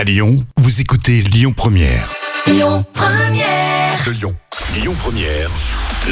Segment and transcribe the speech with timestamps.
[0.00, 2.10] À Lyon, vous écoutez Lyon Première.
[2.46, 4.02] Lyon Première.
[4.06, 4.34] De Lyon.
[4.74, 5.50] Lyon Première,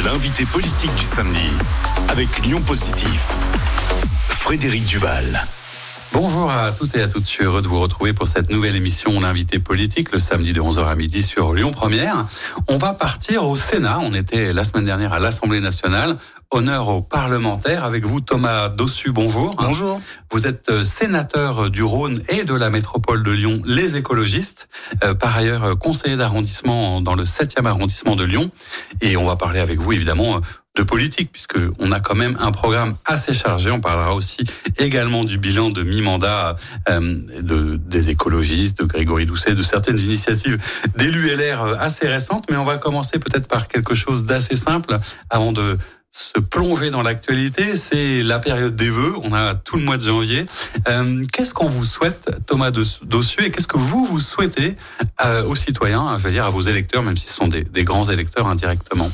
[0.05, 1.49] l'invité politique du samedi
[2.09, 3.31] avec Lyon Positif.
[4.27, 5.43] Frédéric Duval.
[6.13, 8.75] Bonjour à toutes et à toutes, je suis heureux de vous retrouver pour cette nouvelle
[8.75, 12.27] émission L'invité politique le samedi de 11h à midi sur Lyon Première.
[12.67, 16.15] On va partir au Sénat, on était la semaine dernière à l'Assemblée nationale.
[16.51, 19.55] Honneur aux parlementaires avec vous Thomas Dossu, bonjour.
[19.55, 20.01] Bonjour.
[20.31, 24.67] Vous êtes euh, sénateur du Rhône et de la métropole de Lyon, les écologistes.
[25.03, 28.49] Euh, par ailleurs, euh, conseiller d'arrondissement dans le 7e arrondissement de Lyon.
[29.01, 30.41] Et on va parler avec vous évidemment
[30.75, 33.69] de politique, puisque on a quand même un programme assez chargé.
[33.69, 34.39] On parlera aussi
[34.77, 36.55] également du bilan de mi-mandat
[36.89, 40.57] euh, de, des écologistes, de Grégory Doucet, de certaines initiatives
[40.95, 42.45] d'élus LR assez récentes.
[42.49, 44.97] Mais on va commencer peut-être par quelque chose d'assez simple
[45.29, 45.77] avant de
[46.19, 49.13] se plonger dans l'actualité, c'est la période des vœux.
[49.23, 50.45] On a tout le mois de janvier.
[50.87, 54.75] Euh, qu'est-ce qu'on vous souhaite, Thomas Dossu, et qu'est-ce que vous vous souhaitez
[55.25, 58.09] euh, aux citoyens, je veux dire à vos électeurs, même si ce sont des, grands
[58.09, 59.09] électeurs indirectement?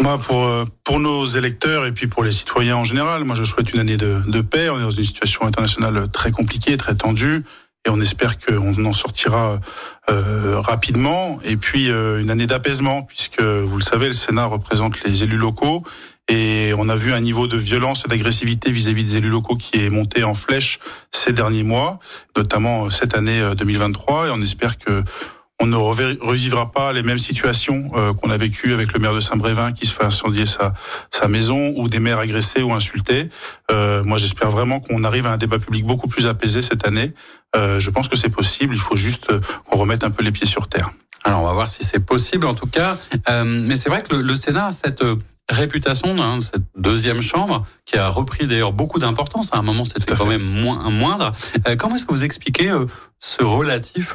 [0.00, 3.44] Moi, pour euh, pour nos électeurs et puis pour les citoyens en général, moi je
[3.44, 4.68] souhaite une année de, de paix.
[4.68, 7.44] On est dans une situation internationale très compliquée, très tendue,
[7.86, 9.60] et on espère qu'on en sortira
[10.08, 11.38] rapidement.
[11.44, 15.84] Et puis une année d'apaisement, puisque vous le savez, le Sénat représente les élus locaux
[16.28, 19.84] et on a vu un niveau de violence et d'agressivité vis-à-vis des élus locaux qui
[19.84, 20.78] est monté en flèche
[21.10, 21.98] ces derniers mois,
[22.36, 24.28] notamment cette année 2023.
[24.28, 25.02] Et on espère que
[25.62, 29.20] on ne revivra pas les mêmes situations euh, qu'on a vécues avec le maire de
[29.20, 30.74] Saint-Brévin qui se fait incendier sa,
[31.28, 33.28] maison ou des maires agressés ou insultés.
[33.70, 37.12] Euh, moi, j'espère vraiment qu'on arrive à un débat public beaucoup plus apaisé cette année.
[37.54, 38.74] Euh, je pense que c'est possible.
[38.74, 39.28] Il faut juste
[39.68, 40.90] qu'on remette un peu les pieds sur terre.
[41.22, 42.98] Alors, on va voir si c'est possible en tout cas.
[43.44, 45.04] mais c'est vrai que le, Sénat a cette
[45.52, 49.50] réputation, hein, cette deuxième chambre, qui a repris d'ailleurs beaucoup d'importance.
[49.52, 51.32] À un moment, c'était quand même moins, moindre.
[51.78, 52.70] comment est-ce que vous expliquez
[53.20, 54.14] ce relatif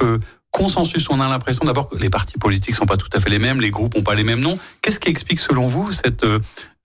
[0.52, 1.08] consensus?
[1.10, 3.62] On a l'impression d'abord que les partis politiques sont pas tout à fait les mêmes,
[3.62, 4.60] les groupes ont pas les mêmes noms.
[4.82, 6.26] Qu'est-ce qui explique selon vous cette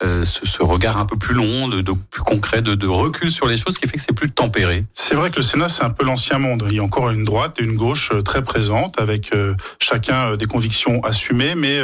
[0.05, 3.57] euh, euh, ce, regard un peu plus long, de, plus concret, de, recul sur les
[3.57, 4.85] choses qui fait que c'est plus tempéré.
[4.95, 6.65] C'est vrai que le Sénat, c'est un peu l'ancien monde.
[6.71, 10.37] Il y a encore une droite et une gauche euh, très présentes, avec euh, chacun
[10.37, 11.81] des convictions assumées, mais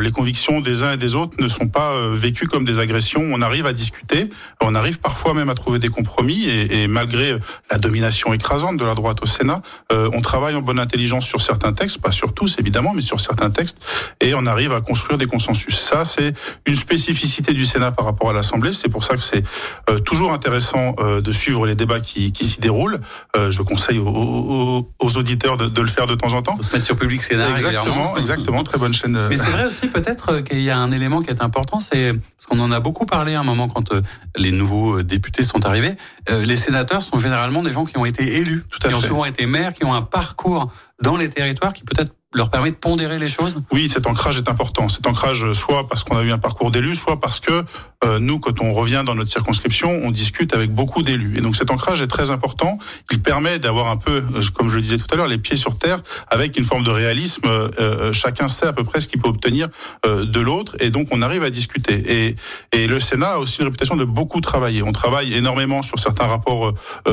[0.00, 3.20] les convictions des uns et des autres ne sont pas vécues comme des agressions.
[3.20, 4.28] On arrive à discuter,
[4.60, 7.36] on arrive parfois même à trouver des compromis, et, et malgré
[7.70, 11.72] la domination écrasante de la droite au Sénat, on travaille en bonne intelligence sur certains
[11.72, 13.78] textes, pas sur tous évidemment, mais sur certains textes,
[14.20, 15.76] et on arrive à construire des consensus.
[15.78, 16.34] Ça, c'est
[16.66, 18.72] une spécificité du Sénat par rapport à l'Assemblée.
[18.72, 19.44] C'est pour ça que c'est
[19.88, 23.00] euh, toujours intéressant euh, de suivre les débats qui, qui s'y déroulent.
[23.36, 26.54] Euh, je conseille aux, aux, auditeurs de, de, le faire de temps en temps.
[26.54, 27.50] De se mettre sur Public Sénat.
[27.50, 28.62] Exactement, exactement.
[28.62, 29.18] Très bonne chaîne.
[29.28, 32.46] Mais c'est vrai aussi peut-être qu'il y a un élément qui est important, c'est parce
[32.46, 33.92] qu'on en a beaucoup parlé à un moment quand
[34.36, 35.94] les nouveaux députés sont arrivés.
[36.28, 39.24] les sénateurs sont généralement des gens qui ont été élus, Tout à qui ont souvent
[39.24, 40.70] été maires, qui ont un parcours
[41.02, 44.48] dans les territoires qui peut-être leur permet de pondérer les choses Oui, cet ancrage est
[44.48, 44.88] important.
[44.88, 47.64] Cet ancrage, soit parce qu'on a eu un parcours d'élu, soit parce que
[48.04, 51.36] euh, nous, quand on revient dans notre circonscription, on discute avec beaucoup d'élus.
[51.36, 52.78] Et donc cet ancrage est très important.
[53.10, 55.56] Il permet d'avoir un peu, euh, comme je le disais tout à l'heure, les pieds
[55.56, 57.42] sur terre, avec une forme de réalisme.
[57.46, 59.68] Euh, chacun sait à peu près ce qu'il peut obtenir
[60.04, 62.02] de l'autre, et donc on arrive à discuter.
[62.06, 62.36] Et,
[62.72, 64.82] et le Sénat a aussi une réputation de beaucoup travailler.
[64.82, 66.72] On travaille énormément sur certains rapports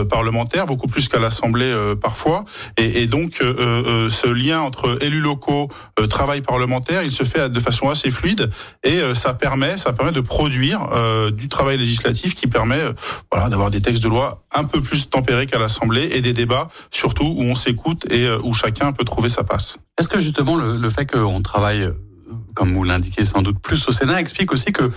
[0.09, 2.45] parlementaires, beaucoup plus qu'à l'Assemblée parfois.
[2.77, 5.69] Et, et donc ce lien entre élus locaux,
[6.09, 8.49] travail parlementaire, il se fait de façon assez fluide,
[8.83, 13.71] et ça permet, ça permet de produire euh, du travail législatif qui permet euh, d'avoir
[13.71, 17.41] des textes de loi un peu plus tempérés qu'à l'Assemblée et des débats surtout où
[17.43, 19.77] on s'écoute et euh, où chacun peut trouver sa passe.
[19.99, 21.89] Est-ce que justement le, fait qu'on travaille,
[22.53, 24.91] comme vous l'indiquez sans doute plus au Sénat, explique aussi que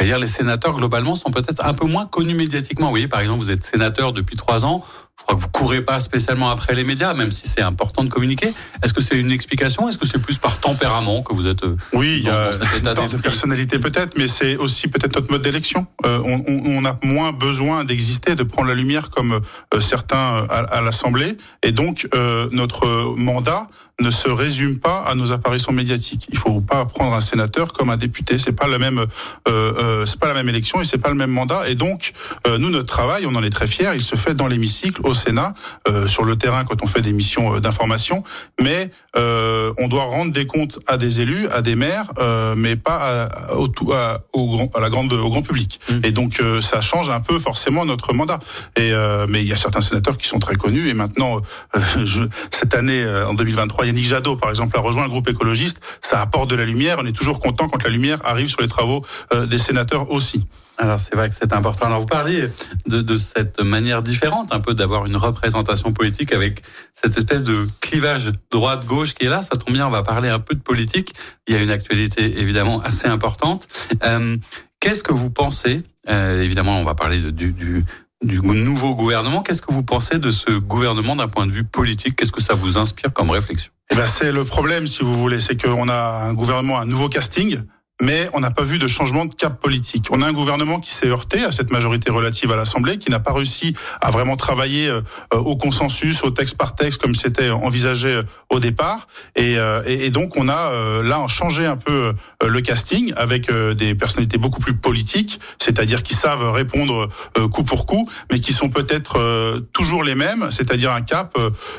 [0.00, 2.86] dire, les sénateurs globalement sont peut-être un peu moins connus médiatiquement?
[2.86, 4.84] Vous voyez, par exemple, vous êtes sénateur depuis trois ans.
[5.22, 8.08] Je crois que vous courez pas spécialement après les médias, même si c'est important de
[8.08, 8.52] communiquer.
[8.82, 9.88] Est-ce que c'est une explication?
[9.88, 13.18] Est-ce que c'est plus par tempérament que vous êtes euh, Oui, il y a des
[13.18, 15.86] personnalités peut-être, mais c'est aussi peut-être notre mode d'élection.
[16.04, 19.40] Euh, on, on, a moins besoin d'exister, de prendre la lumière comme
[19.74, 22.08] euh, certains à, à l'Assemblée, et donc
[22.50, 23.66] notre mandat
[24.00, 26.26] ne se résume pas à nos apparitions médiatiques.
[26.30, 28.38] Il faut pas prendre un sénateur comme un député.
[28.38, 29.06] C'est pas la même,
[29.46, 31.68] c'est pas la même élection et c'est pas le même mandat.
[31.68, 32.12] Et donc,
[32.46, 33.90] nous, notre travail, on en est très fiers.
[33.94, 35.54] Il se fait dans l'hémicycle, au Sénat,
[35.88, 38.24] euh, sur le terrain quand on fait des missions euh, d'information.
[38.60, 42.12] Mais euh, on doit rendre des comptes à des élus, à des maires,
[42.56, 45.80] mais pas à, au, à, au grand, à la grande, au grand public.
[45.88, 45.94] Mmh.
[46.04, 48.38] Et donc, ça change un peu forcément notre mandat.
[48.76, 48.92] Et
[49.28, 50.88] mais il y a certains sénateurs qui sont très connus.
[50.88, 51.36] Et maintenant,
[52.04, 55.80] je, cette année, en 2023, Yannick Jadot, par exemple, a rejoint le groupe écologiste.
[56.00, 56.96] Ça apporte de la lumière.
[57.00, 60.46] On est toujours content quand la lumière arrive sur les travaux euh, des sénateurs aussi.
[60.78, 61.86] Alors c'est vrai que c'est important.
[61.86, 62.48] Alors vous parliez
[62.86, 67.68] de, de, cette manière différente un peu d'avoir une représentation politique avec cette espèce de
[67.80, 69.42] clivage droite-gauche qui est là.
[69.42, 71.14] Ça tombe bien, on va parler un peu de politique.
[71.46, 73.68] Il y a une actualité évidemment assez importante.
[74.04, 74.36] Euh,
[74.82, 77.84] Qu'est-ce que vous pensez euh, Évidemment, on va parler du, du,
[78.20, 79.42] du nouveau gouvernement.
[79.42, 82.16] Qu'est-ce que vous pensez de ce gouvernement d'un point de vue politique?
[82.16, 83.70] Qu'est-ce que ça vous inspire comme réflexion?
[83.92, 87.08] Eh ben, C'est le problème, si vous voulez, c'est qu'on a un gouvernement, un nouveau
[87.08, 87.60] casting
[88.02, 90.08] mais on n'a pas vu de changement de cap politique.
[90.10, 93.20] On a un gouvernement qui s'est heurté à cette majorité relative à l'Assemblée, qui n'a
[93.20, 95.00] pas réussi à vraiment travailler euh,
[95.30, 99.06] au consensus, au texte par texte, comme c'était envisagé euh, au départ.
[99.36, 100.72] Et, euh, et, donc on a
[101.02, 102.12] là changé un peu
[102.44, 107.08] le casting avec des personnalités beaucoup plus politiques, c'est-à-dire qui savent répondre
[107.52, 111.38] coup pour coup, mais qui sont peut-être toujours les mêmes, c'est-à-dire un cap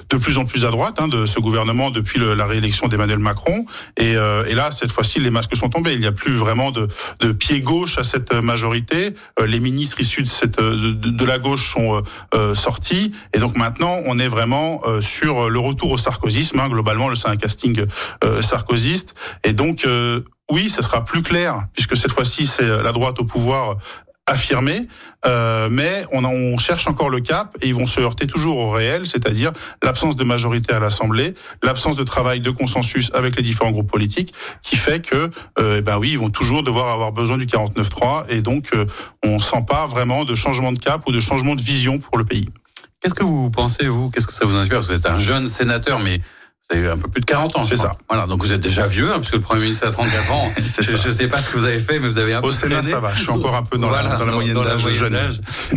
[0.09, 3.65] de plus en plus à droite hein, de ce gouvernement depuis la réélection d'Emmanuel Macron.
[3.97, 5.95] Et, et là, cette fois-ci, les masques sont tombés.
[6.13, 6.87] Plus vraiment de,
[7.19, 9.13] de pied gauche à cette majorité.
[9.39, 12.01] Euh, les ministres issus de, cette, de, la gauche sont euh,
[12.35, 13.11] euh, sortis.
[13.33, 16.59] Et donc maintenant, on est vraiment sur le retour au sarkozysme.
[16.59, 16.69] Hein.
[16.69, 17.85] Globalement, c'est un casting
[18.41, 19.15] sarkozyste.
[19.43, 19.87] Et donc,
[20.51, 23.77] oui, ça sera plus clair, puisque cette fois-ci, c'est la droite au pouvoir
[24.25, 24.87] affirmé,
[25.25, 28.71] euh, mais on, on, cherche encore le cap et ils vont se heurter toujours au
[28.71, 33.71] réel, c'est-à-dire l'absence de majorité à l'Assemblée, l'absence de travail de consensus avec les différents
[33.71, 35.29] groupes politiques, qui fait que,
[35.59, 38.85] euh, eh ben oui, ils vont toujours devoir avoir besoin du 49.3 et donc euh,
[39.25, 42.23] on sent pas vraiment de changement de cap ou de changement de vision pour le
[42.23, 42.47] pays.
[43.01, 44.09] Qu'est-ce que vous pensez, vous?
[44.09, 44.77] Qu'est-ce que ça vous inspire?
[44.77, 46.21] Parce que êtes un jeune sénateur, mais
[46.69, 47.63] vous avez un peu plus de 40 ans.
[47.63, 47.95] C'est ça.
[48.09, 50.51] Voilà, donc vous êtes déjà vieux, hein, parce que le Premier ministre a 34 ans.
[50.79, 52.51] je ne sais pas ce que vous avez fait, mais vous avez un Au peu
[52.51, 53.13] Sénat, ça va.
[53.13, 55.17] Je suis encore un peu dans, la, dans la, moyenne d'âge jeune.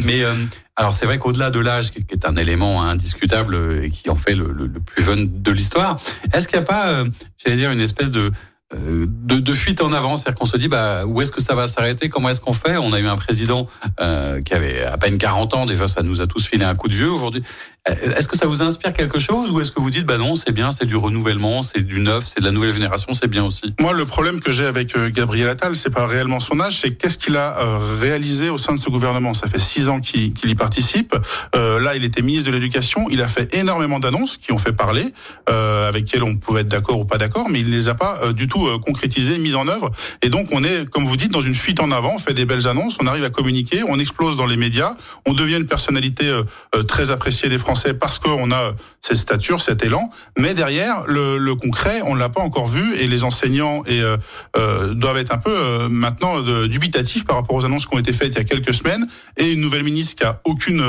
[0.05, 0.33] Mais euh,
[0.77, 4.35] alors c'est vrai qu'au-delà de l'âge, qui est un élément indiscutable et qui en fait
[4.35, 5.99] le, le, le plus jeune de l'histoire,
[6.33, 7.05] est-ce qu'il n'y a pas, euh,
[7.39, 8.31] j'allais dire, une espèce de
[8.75, 11.55] euh, de, de, fuite en avant, c'est-à-dire qu'on se dit bah où est-ce que ça
[11.55, 12.77] va s'arrêter, comment est-ce qu'on fait?
[12.77, 13.69] On a eu un président
[14.00, 16.89] euh, qui avait à peine 40 ans, déjà ça nous a tous filé un coup
[16.89, 17.44] de vieux aujourd'hui.
[17.88, 20.37] Euh, est-ce que ça vous inspire quelque chose ou est-ce que vous dites bah non
[20.37, 23.44] c'est bien, c'est du renouvellement, c'est du neuf, c'est de la nouvelle génération, c'est bien
[23.44, 23.75] aussi?
[23.81, 27.19] Moi le problème que j'ai avec Gabriel Attal, c'est pas réellement son âge, c'est qu'est-ce
[27.19, 27.56] qu'il a
[28.00, 29.35] réalisé au sein de ce gouvernement.
[29.35, 31.15] Ça fait six ans qu'il y participe.
[31.55, 35.06] là il était ministre de l'Éducation, il a fait énormément d'annonces qui ont fait parler,
[35.47, 38.32] avec lesquelles on pouvait être d'accord ou pas d'accord, mais il ne les a pas
[38.32, 39.91] du tout euh, concrétisé, mise en œuvre.
[40.23, 42.15] Et donc on est, comme vous dites, dans une fuite en avant.
[42.15, 44.94] On fait des belles annonces, on arrive à communiquer, on explose dans les médias,
[45.27, 46.43] on devient une personnalité euh,
[46.75, 50.11] euh, très appréciée des Français parce qu'on a cette stature, cet élan.
[50.38, 54.00] Mais derrière, le, le concret, on ne l'a pas encore vu et les enseignants et,
[54.00, 58.34] euh, doivent être un peu maintenant dubitatifs par rapport aux annonces qui ont été faites
[58.34, 59.06] il y a quelques semaines
[59.37, 60.82] et une nouvelle ministre qui a aucune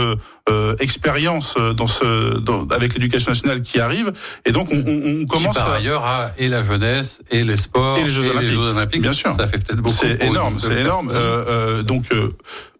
[0.80, 4.13] expérience dans ce, dans, avec l'éducation nationale qui arrive.
[4.45, 7.98] Et donc on, on, commence qui, par ailleurs a et la jeunesse et les sports
[7.98, 9.01] et les Jeux, Olympiques.
[9.01, 9.95] Bien sûr, ça fait peut-être beaucoup.
[9.95, 11.12] C'est énorme, c'est énorme.
[11.13, 12.36] Euh, euh, donc, euh,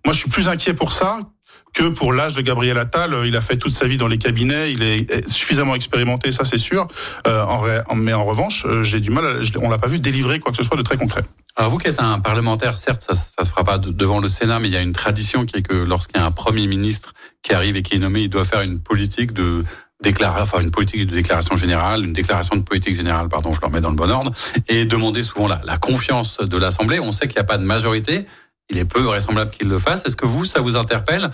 [0.06, 1.20] moi, je suis plus inquiet pour ça
[1.78, 3.16] que pour l'âge de Gabriel Attal.
[3.26, 6.58] Il a fait toute sa vie dans les cabinets, il est suffisamment expérimenté, ça c'est
[6.58, 6.88] sûr.
[7.28, 7.46] Euh,
[7.96, 10.78] mais en revanche, j'ai du mal, on l'a pas vu délivrer quoi que ce soit
[10.78, 11.22] de très concret.
[11.56, 14.60] Alors vous qui êtes un parlementaire, certes, ça, ça se fera pas devant le Sénat,
[14.60, 17.14] mais il y a une tradition qui est que lorsqu'il y a un premier ministre
[17.44, 19.64] qui arrive et qui est nommé, il doit faire une politique de
[20.02, 23.68] déclarer, enfin une politique de déclaration générale, une déclaration de politique générale, pardon, je le
[23.68, 24.32] remets dans le bon ordre,
[24.68, 27.00] et demander souvent la, la confiance de l'Assemblée.
[27.00, 28.26] On sait qu'il n'y a pas de majorité,
[28.72, 30.06] il est peu vraisemblable qu'il le fasse.
[30.06, 31.30] Est-ce que vous, ça vous interpelle euh,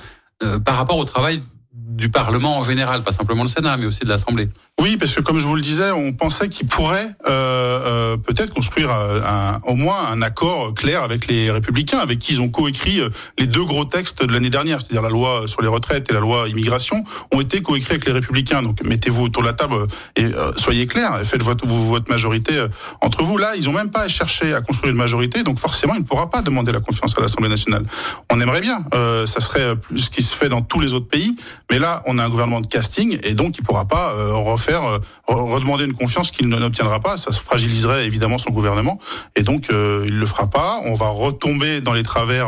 [0.65, 1.41] par rapport au travail
[1.73, 4.49] du Parlement en général, pas simplement le Sénat, mais aussi de l'Assemblée
[4.81, 8.53] oui, parce que comme je vous le disais, on pensait qu'il pourrait euh, euh, peut-être
[8.53, 12.49] construire euh, un, au moins un accord clair avec les Républicains, avec qui ils ont
[12.49, 13.09] coécrit euh,
[13.39, 16.19] les deux gros textes de l'année dernière, c'est-à-dire la loi sur les retraites et la
[16.19, 18.63] loi immigration, ont été coécrits avec les Républicains.
[18.63, 19.75] Donc mettez-vous autour de la table
[20.15, 20.25] et
[20.57, 22.65] soyez clairs, faites votre, votre majorité
[22.99, 23.37] entre vous.
[23.37, 26.29] Là, ils ont même pas cherché à construire une majorité, donc forcément, il ne pourra
[26.29, 27.85] pas demander la confiance à l'Assemblée nationale.
[28.31, 28.83] On aimerait bien,
[29.27, 31.35] ça serait ce qui se fait dans tous les autres pays,
[31.71, 34.83] mais là, on a un gouvernement de casting et donc il pourra pas refaire faire
[34.83, 37.17] euh, redemander une confiance qu'il n'obtiendra pas.
[37.17, 38.97] Ça fragiliserait évidemment son gouvernement.
[39.35, 40.79] Et donc, euh, il le fera pas.
[40.85, 42.47] On va retomber dans les travers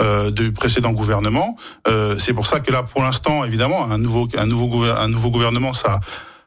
[0.00, 1.56] euh, du précédent gouvernement.
[2.18, 5.74] C'est pour ça que là, pour l'instant, évidemment, un nouveau, un nouveau, un nouveau gouvernement,
[5.74, 6.00] ça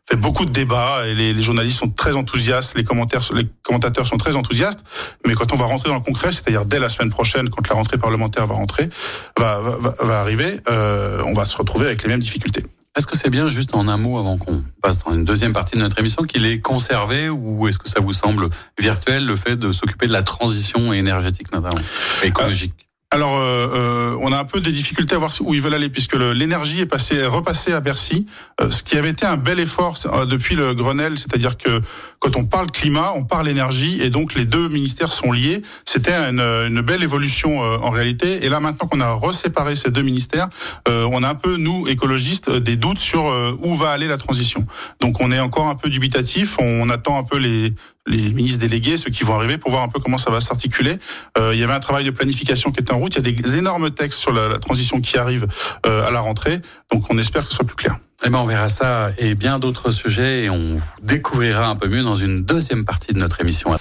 [0.09, 4.17] fait beaucoup de débats et les, journalistes sont très enthousiastes, les commentaires, les commentateurs sont
[4.17, 4.83] très enthousiastes.
[5.25, 7.75] Mais quand on va rentrer dans le concret, c'est-à-dire dès la semaine prochaine, quand la
[7.75, 8.89] rentrée parlementaire va rentrer,
[9.37, 12.63] va, va, va arriver, on va se retrouver avec les mêmes difficultés.
[12.95, 15.75] Est-ce que c'est bien, juste en un mot, avant qu'on passe dans une deuxième partie
[15.75, 19.55] de notre émission, qu'il est conservé ou est-ce que ça vous semble virtuel, le fait
[19.55, 21.81] de s'occuper de la transition énergétique, notamment,
[22.21, 25.73] écologique Alors, euh, euh, on a un peu des difficultés à voir où ils veulent
[25.73, 28.27] aller, puisque l'énergie est passée, repassée à Bercy,
[28.61, 29.97] euh, ce qui avait été un bel effort
[30.27, 31.81] depuis le Grenelle, c'est-à-dire que
[32.23, 35.61] quand on parle climat, on parle énergie, et donc les deux ministères sont liés.
[35.85, 38.45] C'était une, une, belle évolution en réalité.
[38.45, 40.47] Et là, maintenant qu'on a reséparé ces deux ministères,
[40.87, 43.25] on a un peu, nous, écologistes, des doutes sur
[43.61, 44.65] où va aller la transition.
[45.01, 47.73] Donc, on est encore un peu dubitatif, on attend un peu les,
[48.07, 50.97] les ministres délégués, ceux qui vont arriver, pour voir un peu comment ça va s'articuler.
[51.37, 53.15] Euh, il y avait un travail de planification qui est en route.
[53.15, 55.47] Il y a des énormes textes sur la, transition qui arrivent
[55.85, 56.59] euh, à la rentrée.
[56.91, 57.97] Donc on espère que ce soit plus clair.
[58.25, 62.03] Eh ben on verra ça et bien d'autres sujets et on découvrira un peu mieux
[62.03, 63.77] dans une deuxième partie de notre émission.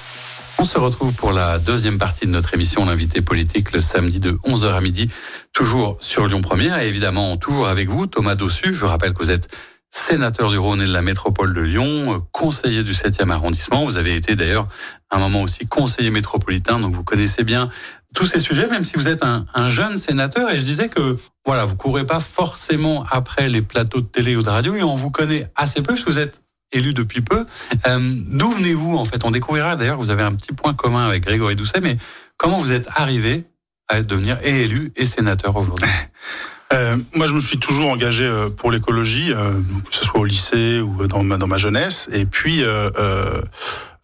[0.58, 4.32] On se retrouve pour la deuxième partie de notre émission, l'invité politique, le samedi de
[4.32, 5.10] 11h à midi,
[5.52, 8.74] toujours sur Lyon Première et évidemment toujours avec vous, Thomas Dossu.
[8.74, 9.48] Je rappelle que vous êtes
[9.92, 13.84] sénateur du Rhône et de la métropole de Lyon, conseiller du 7e arrondissement.
[13.84, 14.66] Vous avez été d'ailleurs
[15.10, 17.70] un moment aussi conseiller métropolitain, donc vous connaissez bien
[18.14, 20.50] tous ces sujets, même si vous êtes un, jeune sénateur.
[20.50, 24.42] Et je disais que voilà, vous courez pas forcément après les plateaux de télé ou
[24.42, 27.44] de radio, et on vous connaît assez peu, parce que vous êtes élu depuis peu.
[27.86, 29.24] Euh, D'où venez-vous en fait?
[29.24, 31.96] On découvrira d'ailleurs, vous avez un petit point commun avec Grégory Doucet, mais
[32.36, 33.44] comment vous êtes arrivé
[33.88, 35.88] à devenir élu et sénateur aujourd'hui?
[36.72, 39.52] Euh, moi, je me suis toujours engagé euh, pour l'écologie, euh,
[39.88, 42.88] que ce soit au lycée ou dans ma, dans ma jeunesse, et puis euh,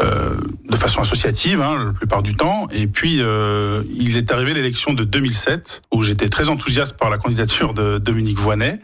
[0.02, 0.34] euh,
[0.68, 2.68] de façon associative, hein, la plupart du temps.
[2.70, 3.20] Et puis,
[3.90, 8.38] il est arrivé l'élection de 2007, où j'étais très enthousiaste par la candidature de Dominique
[8.38, 8.78] Voinet.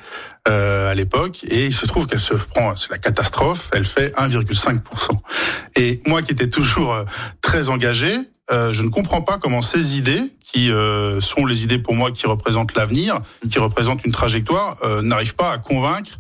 [0.47, 4.79] à l'époque, et il se trouve qu'elle se prend, c'est la catastrophe, elle fait 1,5%.
[5.77, 6.95] Et moi qui étais toujours
[7.41, 8.19] très engagé,
[8.51, 10.23] je ne comprends pas comment ces idées,
[10.55, 13.19] qui euh, sont les idées pour moi qui représentent l'avenir,
[13.51, 16.13] qui représentent une trajectoire, euh, n'arrivent pas à convaincre,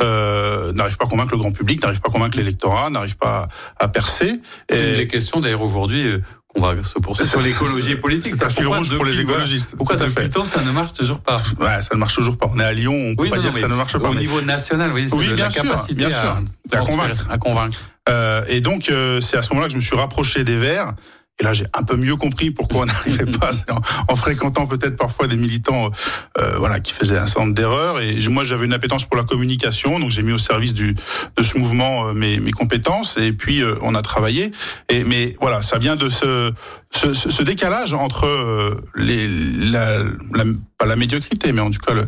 [0.00, 3.48] euh, n'arrivent pas à convaincre le grand public, n'arrivent pas à convaincre l'électorat, n'arrivent pas
[3.78, 4.40] à, percer.
[4.68, 6.08] C'est une des questions d'ailleurs aujourd'hui.
[6.08, 6.18] Euh,
[6.48, 8.32] qu'on va se poursuivre sur l'écologie politique.
[8.34, 9.76] C'est un fil rouge pour les écologistes.
[9.76, 11.34] Pourquoi depuis temps ça ne marche toujours pas?
[11.60, 12.48] Ouais, ça ne marche toujours pas.
[12.50, 14.08] On est à Lyon, on peut pas dire que ça ne marche pas.
[14.08, 16.40] Au niveau national, oui, c'est la capacité à,
[16.72, 17.26] à, convaincre.
[17.30, 17.78] À convaincre.
[18.08, 20.94] Euh, et donc, euh, c'est à ce moment-là que je me suis rapproché des Verts.
[21.38, 23.50] Et là, j'ai un peu mieux compris pourquoi on n'arrivait pas,
[24.08, 25.90] en, fréquentant peut-être parfois des militants,
[26.38, 28.00] euh, voilà, qui faisaient un certain nombre d'erreurs.
[28.00, 30.94] Et moi, j'avais une appétence pour la communication, donc j'ai mis au service du
[31.36, 33.18] de ce mouvement euh, mes, mes compétences.
[33.18, 34.50] Et puis, euh, on a travaillé.
[34.88, 36.52] Et mais voilà, ça vient de ce
[36.96, 39.98] ce, ce décalage entre euh, les la,
[40.34, 40.44] la,
[40.78, 42.06] pas la médiocrité, mais en tout cas le,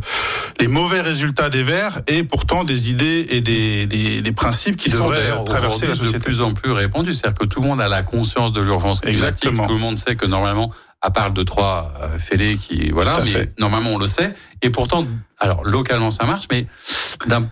[0.61, 4.91] les mauvais résultats des Verts et pourtant des idées et des, des, des principes qui,
[4.91, 6.19] devraient traverser la société.
[6.19, 9.01] De plus en plus répandu, c'est-à-dire que tout le monde a la conscience de l'urgence
[9.01, 9.25] climatique.
[9.25, 9.67] Exactement.
[9.67, 13.53] Tout le monde sait que normalement, à part de trois euh, fêlés qui voilà, mais
[13.59, 14.35] normalement on le sait.
[14.63, 15.07] Et pourtant,
[15.39, 16.67] alors localement ça marche, mais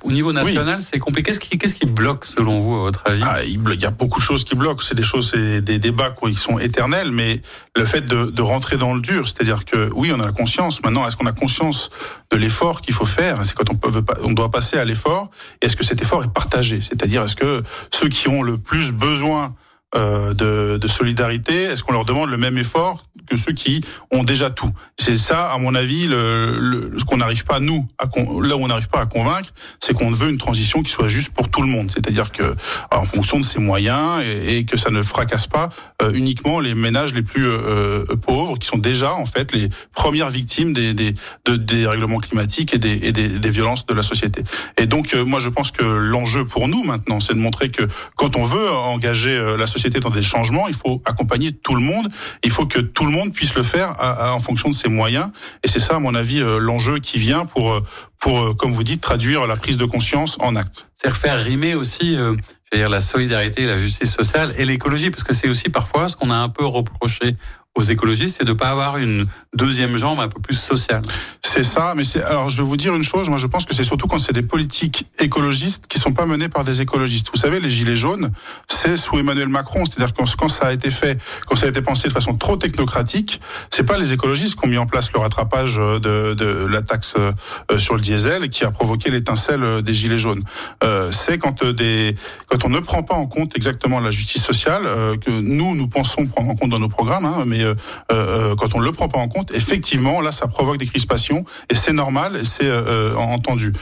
[0.02, 1.30] au niveau national c'est compliqué.
[1.30, 3.22] Qu'est-ce qui, qu'est-ce qui bloque selon vous à votre avis?
[3.24, 4.82] Ah, il, y a beaucoup de choses qui bloquent.
[4.82, 7.40] C'est des choses, c'est des débats qui sont éternels, mais
[7.76, 10.82] le fait de, de rentrer dans le dur, c'est-à-dire que oui, on a la conscience.
[10.82, 11.90] Maintenant, est-ce qu'on a conscience
[12.32, 13.44] de l'effort qu'il faut faire?
[13.44, 15.30] C'est quand on peut, on doit passer à l'effort.
[15.62, 16.80] Est-ce que cet effort est partagé?
[16.80, 17.62] C'est-à-dire est-ce que
[17.94, 19.54] ceux qui ont le plus besoin
[19.96, 24.24] euh, de, de, solidarité Est-ce qu'on leur demande le même effort que ceux qui ont
[24.24, 24.70] déjà tout?
[24.98, 28.04] C'est ça, à mon avis, le, le, ce qu'on n'arrive pas nous, à,
[28.42, 29.50] là où on n'arrive pas à convaincre,
[29.80, 31.90] c'est qu'on veut une transition qui soit juste pour tout le monde.
[31.92, 32.54] C'est-à-dire que
[32.92, 35.70] en fonction de ses moyens et, que ça ne fracasse pas
[36.02, 40.30] euh, uniquement les ménages les plus euh, pauvres, qui sont déjà en fait les premières
[40.30, 41.14] victimes des, des,
[41.46, 44.42] de, des règlements climatiques et, des, et des, des, violences de la société.
[44.76, 47.82] Et donc, moi, je pense que l'enjeu pour nous maintenant, c'est de montrer que
[48.16, 52.08] quand on veut engager la société dans des changements, il faut accompagner tout le monde.
[52.44, 55.30] Il faut que tout le monde puisse le faire en fonction de ses moyens.
[55.62, 57.80] Et c'est ça, à mon avis, euh, l'enjeu qui vient pour, euh,
[58.18, 60.88] pour, euh, comme vous dites, traduire la prise de conscience en actes.
[60.94, 62.34] C'est faire rimer aussi euh,
[62.72, 66.30] dire la solidarité, la justice sociale et l'écologie, parce que c'est aussi parfois ce qu'on
[66.30, 67.36] a un peu reproché
[67.76, 71.02] aux écologistes, c'est de pas avoir une deuxième jambe un peu plus sociale.
[71.42, 73.28] C'est ça, mais c'est alors je vais vous dire une chose.
[73.28, 76.48] Moi, je pense que c'est surtout quand c'est des politiques écologistes qui sont pas menées
[76.48, 77.28] par des écologistes.
[77.32, 78.30] Vous savez, les gilets jaunes,
[78.66, 79.84] c'est sous Emmanuel Macron.
[79.84, 83.40] C'est-à-dire quand, ça a été fait, quand ça a été pensé de façon trop technocratique,
[83.70, 87.78] c'est pas les écologistes qui ont mis en place le rattrapage de, la taxe euh,
[87.78, 90.42] sur le diesel qui a provoqué l'étincelle des gilets jaunes.
[90.82, 95.30] Euh, c'est quand on ne prend pas en compte exactement la justice sociale euh, que
[95.30, 97.74] nous nous pensons prendre en compte dans nos programmes, hein, mais euh,
[98.12, 101.44] euh, quand on ne le prend pas en compte, effectivement, là, ça provoque des crispations
[101.70, 103.72] et c'est normal, c'est euh, entendu.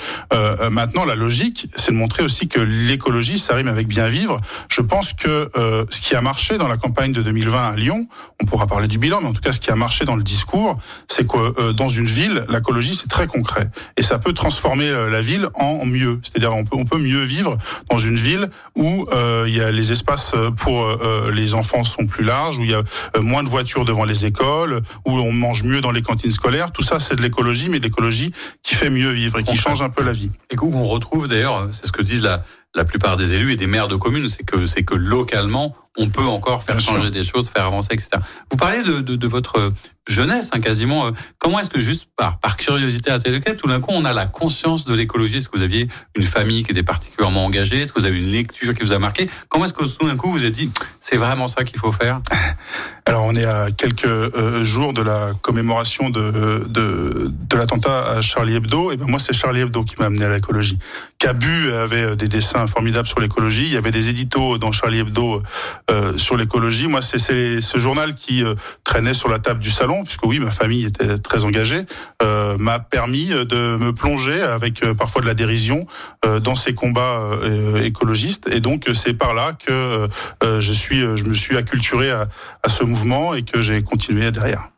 [0.70, 4.40] maintenant, la logique, c'est de montrer aussi que l'écologie, ça rime avec bien vivre.
[4.68, 5.50] Je pense que
[5.90, 8.06] ce qui a marché dans la campagne de 2020 à Lyon,
[8.42, 10.22] on pourra parler du bilan, mais en tout cas, ce qui a marché dans le
[10.22, 15.20] discours, c'est que dans une ville, l'écologie, c'est très concret et ça peut transformer la
[15.20, 16.20] ville en mieux.
[16.22, 17.56] C'est-à-dire, on peut, on peut mieux vivre
[17.90, 19.06] dans une ville où
[19.46, 20.86] il y a les espaces pour
[21.32, 22.82] les enfants sont plus larges, où il y a
[23.20, 26.70] moins de voitures voitures devant les écoles, où on mange mieux dans les cantines scolaires.
[26.70, 29.82] Tout ça, c'est de l'écologie, mais de l'écologie qui fait mieux vivre et qui change
[29.82, 30.30] un peu la vie.
[30.50, 33.56] Et où on retrouve d'ailleurs, c'est ce que disent la, la plupart des élus et
[33.56, 37.22] des maires de communes, c'est que c'est que localement, on peut encore faire changer des
[37.22, 38.10] choses, faire avancer, etc.
[38.50, 39.72] Vous parlez de, de, de votre
[40.08, 41.06] jeunesse, hein, quasiment.
[41.06, 44.26] Euh, comment est-ce que juste par, par curiosité intellectuelle, tout d'un coup, on a la
[44.26, 45.38] conscience de l'écologie?
[45.38, 47.82] Est-ce que vous aviez une famille qui était particulièrement engagée?
[47.82, 49.30] Est-ce que vous avez une lecture qui vous a marqué?
[49.48, 50.70] Comment est-ce que tout d'un coup vous avez dit
[51.00, 52.20] c'est vraiment ça qu'il faut faire?
[53.06, 58.22] Alors on est à quelques euh, jours de la commémoration de, de, de l'attentat à
[58.22, 58.92] Charlie Hebdo.
[58.92, 60.78] Et ben moi c'est Charlie Hebdo qui m'a amené à l'écologie.
[61.18, 63.64] Cabu avait des dessins formidables sur l'écologie.
[63.64, 65.42] Il y avait des éditos dans Charlie Hebdo
[65.90, 66.86] euh, sur l'écologie.
[66.86, 70.50] Moi, c'est ce journal qui euh, traînait sur la table du salon, puisque oui, ma
[70.50, 71.84] famille était très engagée,
[72.22, 75.86] euh, m'a permis de me plonger avec parfois de la dérision
[76.42, 77.20] dans ces combats
[77.82, 78.48] écologistes.
[78.50, 80.08] Et donc, c'est par là que
[80.42, 82.28] je suis, je me suis acculturé à,
[82.62, 84.70] à ce mouvement et que j'ai continué derrière.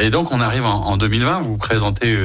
[0.00, 1.42] Et donc, on arrive en, 2020.
[1.42, 2.16] Vous vous présentez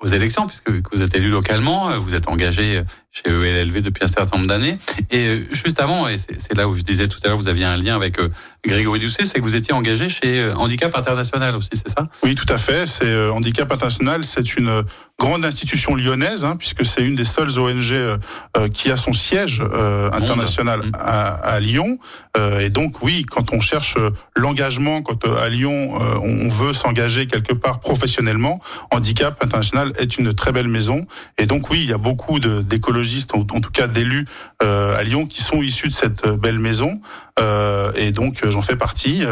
[0.00, 4.36] aux élections, puisque vous êtes élu localement, vous êtes engagé chez ELLV depuis un certain
[4.36, 4.78] nombre d'années.
[5.10, 7.64] Et euh, juste avant, et c'est là où je disais tout à l'heure, vous aviez
[7.64, 8.28] un lien avec euh,
[8.64, 12.08] Grégory Doucet, c'est que vous étiez engagé chez euh, Handicap International aussi, c'est ça?
[12.22, 12.86] Oui, tout à fait.
[12.86, 14.84] C'est Handicap International, c'est une
[15.18, 17.94] grande institution lyonnaise, hein, puisque c'est une des seules ONG
[18.72, 19.62] qui a son siège
[20.12, 20.92] international mmh.
[20.94, 21.98] à, à, Lyon.
[22.58, 23.98] et donc, oui, quand on cherche
[24.34, 25.90] l'engagement, quand à Lyon
[26.22, 28.60] on veut s'engager quelque part professionnellement,
[28.92, 31.02] Handicap International est une très belle maison.
[31.36, 32.99] Et donc, oui, il y a beaucoup d'écologistes
[33.32, 34.26] en, tout cas d'élus
[34.62, 37.00] euh, à Lyon, qui sont issus de cette euh, belle maison.
[37.38, 39.24] Euh, et donc j'en fais partie.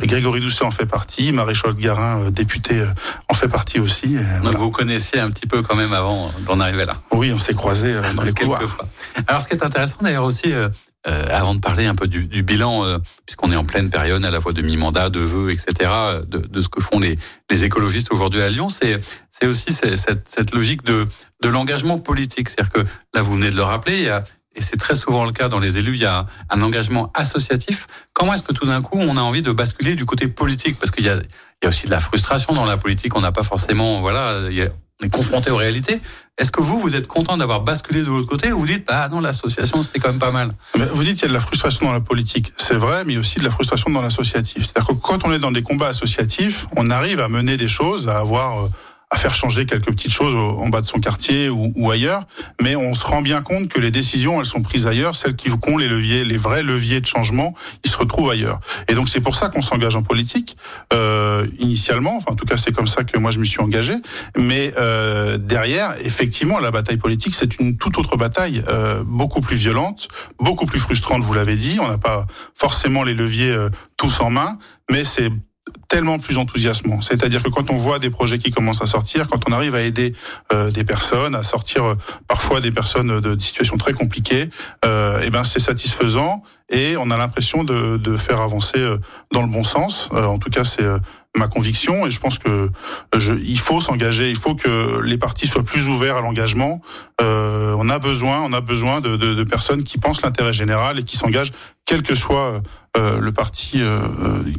[0.00, 2.82] Grégory Doucet en fait partie, Maréchal Garin, député,
[3.28, 4.16] en fait partie aussi.
[4.42, 6.96] Donc vous connaissiez un petit peu quand même avant d'en arriver là.
[7.12, 8.62] Oui, on s'est croisés dans les couloirs.
[9.26, 10.52] Alors ce qui est intéressant d'ailleurs aussi,
[11.06, 14.24] euh, avant de parler un peu du, du bilan, euh, puisqu'on est en pleine période
[14.24, 15.90] à la fois de mi-mandat, de vœux, etc.,
[16.26, 17.18] de, de, ce que font les,
[17.50, 19.00] les écologistes aujourd'hui à Lyon, c'est
[19.46, 21.08] aussi cette, cette, logique de,
[21.42, 22.48] de l'engagement politique.
[22.48, 24.22] C'est-à-dire que là, vous venez de le rappeler, il y a,
[24.54, 27.86] et c'est très souvent le cas dans les élus, il y a un engagement associatif.
[28.12, 30.78] Comment est-ce que tout d'un coup, on a envie de basculer du côté politique?
[30.78, 33.16] Parce qu'il y a, y a aussi de la frustration dans la politique.
[33.16, 34.68] On n'a pas forcément, voilà, il y a,
[35.02, 36.00] on est confronté aux réalités.
[36.38, 39.08] Est-ce que vous, vous êtes content d'avoir basculé de l'autre côté ou vous dites, ah
[39.10, 40.50] non, l'association, c'était quand même pas mal?
[40.74, 42.52] Vous dites qu'il y a de la frustration dans la politique.
[42.56, 44.64] C'est vrai, mais aussi de la frustration dans l'associatif.
[44.64, 48.08] C'est-à-dire que quand on est dans des combats associatifs, on arrive à mener des choses,
[48.08, 48.68] à avoir...
[49.14, 52.24] À faire changer quelques petites choses en bas de son quartier ou, ou, ailleurs,
[52.62, 55.50] mais on se rend bien compte que les décisions, elles sont prises ailleurs, celles qui
[55.50, 58.58] ont les leviers, les vrais leviers de changement, ils se retrouvent ailleurs.
[58.88, 60.56] Et donc c'est pour ça qu'on s'engage en politique
[60.94, 62.16] euh, initialement.
[62.16, 63.94] Enfin, en tout cas, c'est comme ça que moi je me suis engagé.
[64.36, 69.56] Mais euh, derrière, effectivement, la bataille politique, c'est une toute autre bataille, euh, beaucoup plus
[69.56, 70.08] violente,
[70.40, 71.22] beaucoup plus frustrante.
[71.22, 74.58] Vous l'avez dit, on n'a pas forcément les leviers euh, tous en main,
[74.90, 75.30] mais c'est
[75.88, 77.00] tellement plus enthousiasmant.
[77.00, 79.82] C'est-à-dire que quand on voit des projets qui commencent à sortir, quand on arrive à
[79.82, 80.14] aider
[80.52, 81.94] euh, des personnes, à sortir euh,
[82.28, 84.48] parfois des personnes de, situations très compliquées,
[84.84, 88.96] euh, eh ben c'est satisfaisant et on a l'impression de, de, faire avancer euh,
[89.32, 90.08] dans le bon sens.
[90.12, 90.86] en tout cas, c'est
[91.36, 92.70] ma conviction et je pense que
[93.16, 96.82] je, il faut s'engager, il faut que les partis soient plus ouverts à l'engagement.
[97.20, 100.98] Euh, on a besoin, on a besoin de, de, de personnes qui pensent l'intérêt général
[100.98, 101.52] et qui s'engagent,
[101.86, 102.62] quel que soit
[102.98, 103.98] euh, le parti euh,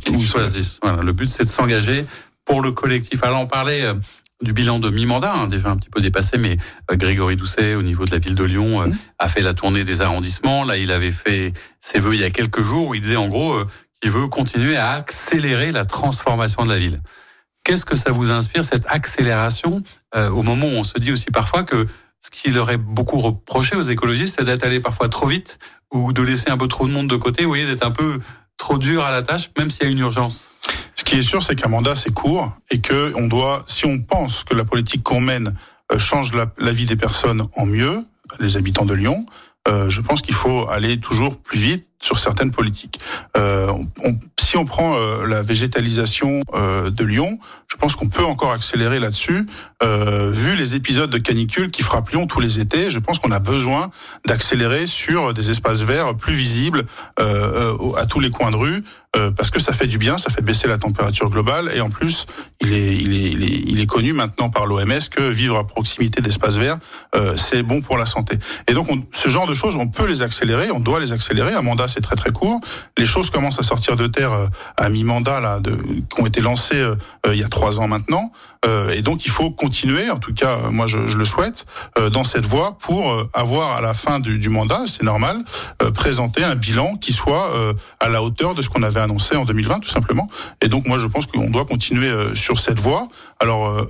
[0.04, 0.80] qu'ils choisissent.
[0.82, 2.06] Voilà, le but c'est de s'engager
[2.44, 3.24] pour le collectif.
[3.24, 3.94] Alors on parlait euh,
[4.42, 6.58] du bilan de mi-mandat, hein, déjà un petit peu dépassé, mais
[6.92, 8.98] euh, Grégory Doucet, au niveau de la ville de Lyon, mmh.
[9.20, 10.64] a fait la tournée des arrondissements.
[10.64, 13.28] Là, il avait fait ses vœux il y a quelques jours où il disait en
[13.28, 13.58] gros
[14.04, 17.02] il veut continuer à accélérer la transformation de la ville.
[17.63, 19.82] Qu'est-ce que ça vous inspire, cette accélération,
[20.16, 21.88] euh, au moment où on se dit aussi parfois que
[22.20, 25.58] ce qu'il aurait beaucoup reproché aux écologistes, c'est d'être allé parfois trop vite
[25.94, 28.20] ou de laisser un peu trop de monde de côté, vous voyez, d'être un peu
[28.58, 30.52] trop dur à la tâche, même s'il y a une urgence?
[30.96, 34.00] Ce qui est sûr, c'est qu'un mandat, c'est court et que on doit, si on
[34.00, 35.56] pense que la politique qu'on mène
[35.92, 38.06] euh, change la, vie des personnes en mieux,
[38.39, 39.26] les habitants de Lyon,
[39.68, 43.00] euh, je pense qu'il faut aller toujours plus vite sur certaines politiques.
[43.38, 43.72] Euh,
[44.39, 47.39] si on prend euh, la végétalisation euh, de Lyon,
[47.72, 49.46] je pense qu'on peut encore accélérer là-dessus.
[50.32, 53.39] Vu les épisodes de canicule qui frappent Lyon tous les étés, je pense qu'on a
[53.39, 53.89] besoin
[54.26, 56.86] d'accélérer sur des espaces verts plus visibles
[57.18, 58.84] à tous les coins de rue,
[59.36, 62.28] parce que ça fait du bien, ça fait baisser la température globale, et en plus,
[62.62, 66.78] il est, connu maintenant par l'OMS que vivre à proximité d'espaces verts,
[67.36, 68.38] c'est bon pour la santé.
[68.70, 71.54] Et donc, on, ce genre de choses, on peut les accélérer, on doit les accélérer.
[71.54, 72.60] Un mandat c'est très très court.
[72.97, 74.32] Les choses commencent à sortir de terre
[74.77, 76.82] à mi-mandat là, de, qui ont été lancés
[77.27, 78.32] il y a trois ans maintenant.
[78.93, 81.65] et donc il faut continuer, en tout cas moi je, je le souhaite,
[82.12, 85.38] dans cette voie pour avoir à la fin du, du mandat, c'est normal,
[85.93, 87.51] présenter un bilan qui soit
[87.99, 90.29] à la hauteur de ce qu'on avait annoncé en 2020 tout simplement.
[90.62, 93.08] Et donc moi je pense qu'on doit continuer sur cette voie.
[93.39, 93.86] Alors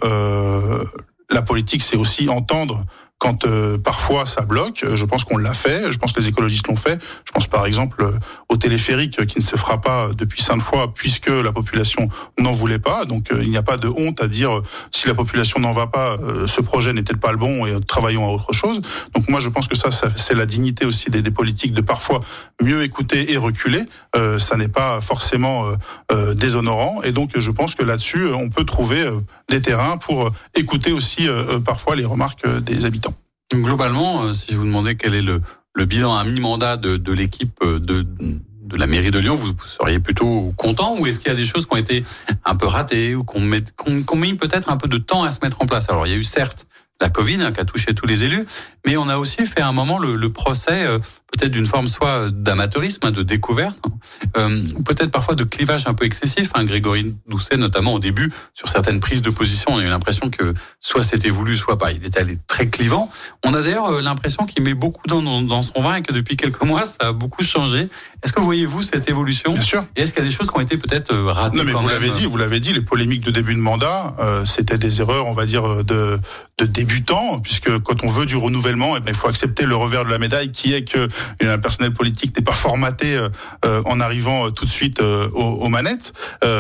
[1.34, 2.86] la politique, c'est aussi entendre
[3.24, 4.84] quand euh, parfois ça bloque.
[4.84, 5.94] Euh, je pense qu'on l'a fait.
[5.94, 7.02] Je pense que les écologistes l'ont fait.
[7.24, 8.12] Je pense par exemple euh,
[8.50, 12.80] au téléphérique qui ne se fera pas depuis cinq fois puisque la population n'en voulait
[12.80, 13.06] pas.
[13.06, 16.18] Donc il n'y a pas de honte à dire si la population n'en va pas,
[16.48, 18.82] ce projet n'était pas le bon et travaillons à autre chose.
[19.16, 22.20] Donc moi je pense que ça, c'est la dignité aussi des, des, politiques de parfois
[22.62, 23.84] mieux écouter et reculer.
[24.18, 25.66] Euh, ça n'est pas forcément
[26.12, 29.10] euh, déshonorant et donc je pense que là-dessus on peut trouver
[29.50, 31.28] des terrains pour écouter aussi
[31.66, 33.13] parfois les remarques des habitants.
[33.54, 35.42] Globalement, euh, si je vous demandais quel est le,
[35.86, 40.54] bilan à mi-mandat de, l'équipe euh, de, de la mairie de Lyon, vous seriez plutôt
[40.58, 42.04] content ou est-ce qu'il y a des choses qui ont été
[42.46, 45.40] un peu ratées ou qu'on met, qu'on met peut-être un peu de temps à se
[45.44, 45.90] mettre en place?
[45.90, 46.68] Alors il y a eu certes
[47.02, 48.46] la Covid hein, qui a touché tous les élus,
[48.86, 51.00] mais on a aussi fait à un moment le, le procès euh,
[51.34, 53.92] peut-être d'une forme soit d'amateurisme, hein, de découverte, hein,
[54.38, 56.52] euh, ou peut-être parfois de clivage un peu excessif.
[56.54, 60.30] Hein, Grégory Doucet, notamment au début, sur certaines prises de position, on a eu l'impression
[60.30, 61.92] que soit c'était voulu, soit pas.
[61.92, 63.10] Il était allé très clivant.
[63.44, 66.38] On a d'ailleurs euh, l'impression qu'il met beaucoup dans, dans, son vin et que depuis
[66.38, 67.90] quelques mois, ça a beaucoup changé.
[68.24, 69.54] Est-ce que vous voyez vous cette évolution?
[69.54, 69.86] Bien sûr.
[69.96, 71.88] Et est-ce qu'il y a des choses qui ont été peut-être ratées Non, mais vous
[71.88, 75.28] l'avez dit, vous l'avez dit, les polémiques de début de mandat, euh, c'était des erreurs,
[75.28, 76.20] on va dire, de,
[76.60, 80.06] de débutants, puisque quand on veut du renouvellement, eh ben, il faut accepter le revers
[80.06, 81.08] de la médaille, qui est que
[81.42, 83.30] un personnel politique n'est pas formaté euh,
[83.66, 86.14] euh, en arrivant euh, tout de suite aux, manettes.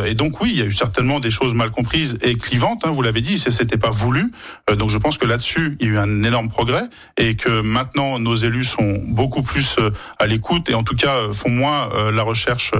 [0.08, 2.82] et donc oui, il y a eu certainement des choses mal comprises et clivantes.
[2.86, 4.32] Hein, vous l'avez dit, c'était pas voulu.
[4.76, 6.84] donc je pense que là-dessus, il y a eu un énorme progrès
[7.18, 9.76] et que maintenant nos élus sont beaucoup plus
[10.18, 12.72] à l'écoute et en tout cas font moins la recherche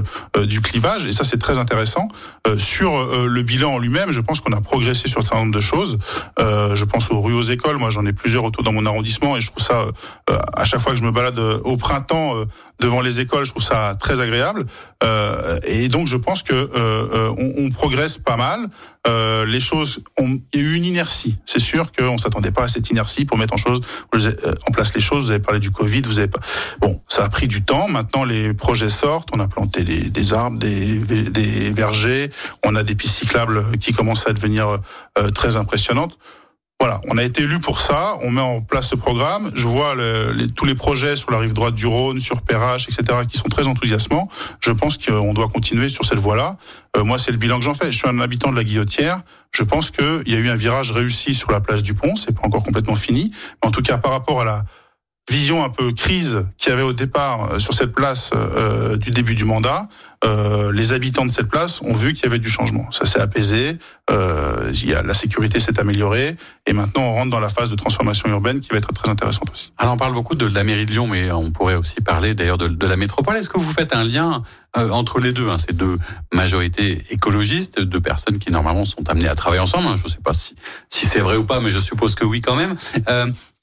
[0.46, 1.06] du clivage.
[1.06, 2.08] Et ça, c'est très intéressant.
[2.58, 2.90] sur
[3.28, 5.98] le bilan en lui-même, je pense qu'on a progressé sur un certain nombre de choses.
[6.38, 7.78] je pense aux rues aux écoles.
[7.78, 9.86] Moi, j'en ai plusieurs autour dans mon arrondissement et je trouve ça
[10.56, 12.44] à chaque fois que je me balade au printemps euh,
[12.80, 14.66] devant les écoles, je trouve ça très agréable.
[15.02, 18.68] Euh, et donc je pense que euh, on, on, progresse pas mal.
[19.46, 21.36] les choses, ont, il y a eu une inertie.
[21.46, 23.80] C'est sûr qu'on s'attendait pas à cette inertie pour mettre en chose,
[24.12, 25.26] en place les choses.
[25.26, 26.40] Vous avez parlé du Covid, vous avez pas.
[26.80, 27.88] Bon, ça a pris du temps.
[27.88, 29.28] Maintenant, les projets sortent.
[29.34, 32.30] On a planté des, des arbres, des, des vergers.
[32.64, 34.78] On a des pistes cyclables qui commencent à devenir
[35.34, 36.18] très impressionnantes.
[36.86, 38.18] Voilà, on a été élu pour ça.
[38.20, 39.50] On met en place ce programme.
[39.54, 39.94] Je vois
[40.54, 43.66] tous les projets sur la rive droite du Rhône, sur Perrache, etc., qui sont très
[43.66, 44.28] enthousiasmants.
[44.60, 46.58] Je pense qu'on doit continuer sur cette voie-là.
[46.98, 47.90] Euh, moi, c'est le bilan que j'en fais.
[47.90, 49.22] Je suis un habitant de la Guillotière.
[49.52, 52.16] Je pense qu'il y a eu un virage réussi sur la place du Pont.
[52.16, 53.30] C'est pas encore complètement fini,
[53.62, 54.64] mais en tout cas, par rapport à la
[55.30, 59.10] vision un peu crise qu'il y avait au départ euh, sur cette place euh, du
[59.10, 59.88] début du mandat,
[60.24, 62.90] euh, les habitants de cette place ont vu qu'il y avait du changement.
[62.92, 63.78] Ça s'est apaisé,
[64.10, 67.76] euh, y a, la sécurité s'est améliorée, et maintenant on rentre dans la phase de
[67.76, 69.72] transformation urbaine qui va être très intéressante aussi.
[69.76, 72.58] Alors on parle beaucoup de la mairie de Lyon, mais on pourrait aussi parler d'ailleurs
[72.58, 73.36] de, de, la métropole.
[73.36, 74.42] Est-ce que vous faites un lien
[74.78, 75.98] euh, entre les deux, hein, ces deux
[76.32, 80.22] majorités écologistes, deux personnes qui normalement sont amenées à travailler ensemble hein, Je ne sais
[80.24, 80.54] pas si,
[80.88, 82.76] si c'est vrai ou pas, mais je suppose que oui quand même.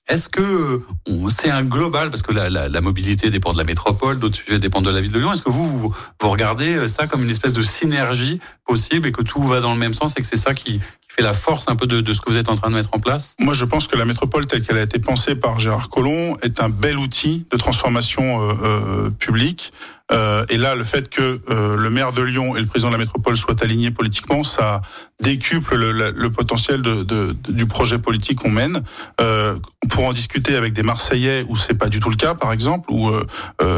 [0.09, 0.81] Euh, est-ce que
[1.29, 4.59] c'est un global parce que la, la, la, mobilité dépend de la métropole, d'autres sujets
[4.59, 5.33] dépendent de la ville de Lyon.
[5.33, 9.21] Est-ce que vous, vous, vous regardez ça comme une espèce de synergie possible et que
[9.21, 10.79] tout va dans le même sens et que c'est ça qui
[11.15, 12.99] fait la force un peu de, ce que vous êtes en train de mettre en
[12.99, 16.37] place Moi, je pense que la métropole telle qu'elle a été pensée par Gérard Collomb
[16.41, 19.71] est un bel outil de transformation euh, euh, publique.
[20.11, 22.95] Euh, et là, le fait que euh, le maire de Lyon et le président de
[22.95, 24.81] la métropole soient alignés politiquement, ça
[25.21, 28.83] décuple le, le, le potentiel de, de, du projet politique qu'on mène.
[29.21, 29.55] Euh,
[29.89, 32.91] pour en discuter avec des Marseillais où c'est pas du tout le cas, par exemple,
[32.91, 33.23] où euh,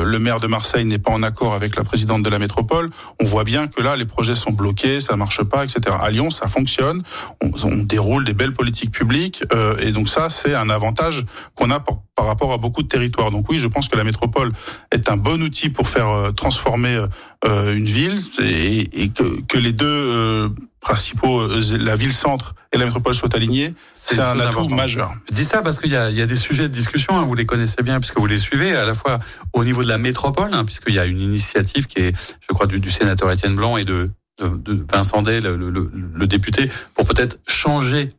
[0.03, 2.89] le maire de Marseille n'est pas en accord avec la présidente de la métropole,
[3.21, 5.95] on voit bien que là, les projets sont bloqués, ça marche pas, etc.
[5.99, 7.01] À Lyon, ça fonctionne,
[7.41, 9.43] on, on déroule des belles politiques publiques,
[9.79, 13.31] et donc ça, c'est un avantage qu'on a pour par rapport à beaucoup de territoires.
[13.31, 14.51] Donc oui, je pense que la métropole
[14.91, 17.05] est un bon outil pour faire euh, transformer
[17.45, 22.85] euh, une ville et, et que, que, les deux euh, principaux, la ville-centre et la
[22.85, 25.13] métropole soient alignés, c'est un atout majeur.
[25.29, 27.45] Je dis ça parce qu'il y, y a, des sujets de discussion, hein, vous les
[27.45, 29.19] connaissez bien puisque vous les suivez, à la fois
[29.53, 32.67] au niveau de la métropole, hein, puisqu'il y a une initiative qui est, je crois,
[32.67, 36.69] du, du sénateur Étienne Blanc et de, de, de Vincent Day, le, le, le député,
[36.95, 38.09] pour peut-être changer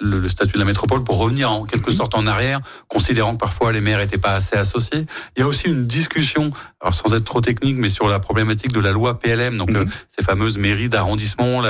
[0.00, 1.96] le, statut de la métropole pour revenir en quelque mhm.
[1.96, 5.06] sorte en arrière, considérant que parfois les maires n'étaient pas assez associés.
[5.36, 8.72] Il y a aussi une discussion, alors sans être trop technique, mais sur la problématique
[8.72, 9.76] de la loi PLM, donc mhm.
[9.76, 11.62] euh, ces fameuses mairies d'arrondissement,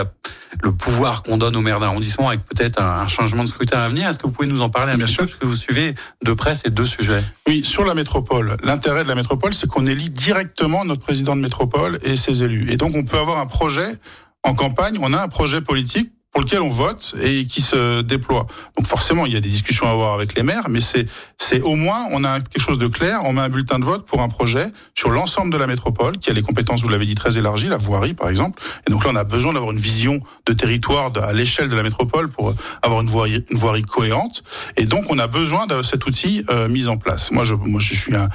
[0.63, 4.09] le pouvoir qu'on donne aux maires d'arrondissement avec peut-être un, changement de scrutin à venir.
[4.09, 5.25] Est-ce que vous pouvez nous en parler un Bien petit sûr.
[5.25, 7.23] peu, parce que vous suivez de près ces deux sujets?
[7.47, 11.41] Oui, sur la métropole, l'intérêt de la métropole, c'est qu'on élit directement notre président de
[11.41, 12.71] métropole et ses élus.
[12.71, 13.89] Et donc on peut avoir un projet
[14.43, 18.47] en campagne, on a un projet politique pour lequel on vote et qui se déploie.
[18.77, 21.07] Donc forcément, il y a des discussions à avoir avec les maires, mais c'est
[21.39, 23.21] c'est au moins on a quelque chose de clair.
[23.25, 24.67] On met un bulletin de vote pour un projet
[24.97, 27.77] sur l'ensemble de la métropole qui a les compétences, vous l'avez dit, très élargies, la
[27.77, 28.61] voirie par exemple.
[28.89, 31.85] Et donc là, on a besoin d'avoir une vision de territoire à l'échelle de la
[31.85, 34.43] métropole pour avoir une voirie, une voirie cohérente.
[34.77, 37.31] Et donc on a besoin de cet outil euh, mis en place.
[37.31, 38.29] Moi, je moi je suis un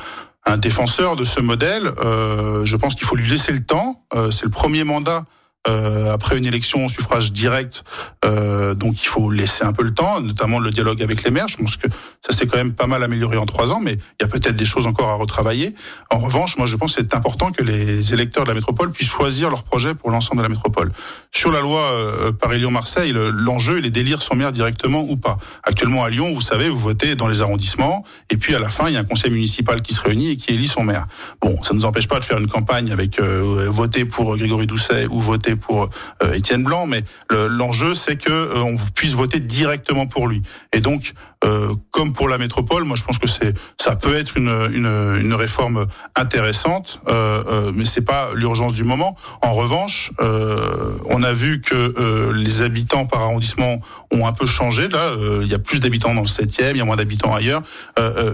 [0.46, 1.92] un défenseur de ce modèle.
[2.04, 4.04] Euh, je pense qu'il faut lui laisser le temps.
[4.14, 5.26] Euh, c'est le premier mandat
[5.68, 7.84] euh, après une élection au suffrage direct,
[8.24, 11.50] euh, donc il faut laisser un peu le temps, notamment le dialogue avec les maires.
[11.50, 11.88] Je pense que
[12.26, 14.56] ça s'est quand même pas mal amélioré en trois ans, mais il y a peut-être
[14.56, 15.76] des choses encore à retravailler.
[16.12, 19.10] En revanche, moi je pense que c'est important que les électeurs de la métropole puissent
[19.10, 20.94] choisir leur projet pour l'ensemble de la métropole.
[21.32, 25.38] Sur la loi euh, Paris-Lyon-Marseille, l'enjeu il est d'élire son maire directement ou pas.
[25.64, 28.88] Actuellement à Lyon, vous savez, vous votez dans les arrondissements, et puis à la fin
[28.88, 31.06] il y a un conseil municipal qui se réunit et qui élit son maire.
[31.42, 34.66] Bon, ça ne nous empêche pas de faire une campagne avec euh, voter pour Grégory
[34.66, 35.90] Doucet ou voter pour
[36.24, 40.42] euh, Étienne Blanc, mais l'enjeu c'est que euh, on puisse voter directement pour lui.
[40.74, 44.38] Et donc, euh, comme pour la métropole, moi je pense que c'est ça peut être
[44.38, 49.16] une, une, une réforme intéressante, euh, euh, mais c'est pas l'urgence du moment.
[49.42, 54.90] En revanche, euh, on a vu que les habitants par arrondissement ont un peu changé.
[54.90, 57.62] Là, il y a plus d'habitants dans le 7e, il y a moins d'habitants ailleurs,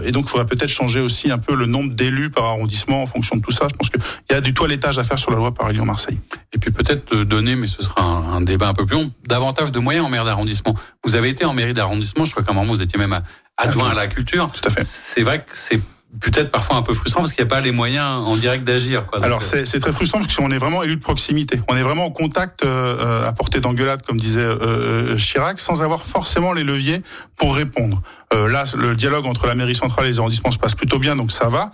[0.04, 3.06] et donc il faudrait peut-être changer aussi un peu le nombre d'élus par arrondissement en
[3.06, 3.68] fonction de tout ça.
[3.70, 6.18] Je pense qu'il y a du toilettage à faire sur la loi par Lyon-Marseille.
[6.52, 9.78] Et puis peut-être donner, mais ce sera un, débat un peu plus long, davantage de
[9.78, 10.74] moyens en maire d'arrondissement.
[11.04, 13.20] Vous avez été en mairie d'arrondissement, je crois qu'à un moment vous étiez même
[13.56, 14.50] adjoint à la culture.
[14.52, 14.84] Tout à fait.
[14.84, 15.80] C'est vrai que c'est
[16.20, 19.04] peut-être parfois un peu frustrant parce qu'il n'y a pas les moyens en direct d'agir.
[19.22, 21.60] Alors euh, c'est très frustrant parce qu'on est vraiment élu de proximité.
[21.68, 24.46] On est vraiment au contact euh, euh, à portée d'engueulade, comme disait
[25.16, 27.02] Chirac, sans avoir forcément les leviers
[27.36, 28.02] pour répondre.
[28.32, 31.32] là, le dialogue entre la mairie centrale et les arrondissements se passe plutôt bien, donc
[31.32, 31.70] ça va.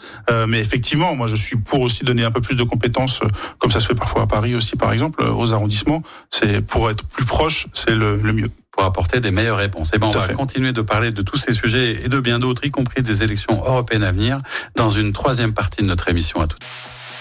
[0.46, 3.20] mais effectivement, moi je suis pour aussi donner un peu plus de compétences,
[3.58, 6.02] comme ça se fait parfois à Paris aussi, par exemple, aux arrondissements.
[6.30, 9.88] C'est pour être plus proche, c'est le mieux pour apporter des meilleures réponses.
[9.88, 12.38] Et eh ben, on va continuer de parler de tous ces sujets et de bien
[12.38, 14.40] d'autres, y compris des élections européennes à venir,
[14.76, 16.58] dans une troisième partie de notre émission à tout.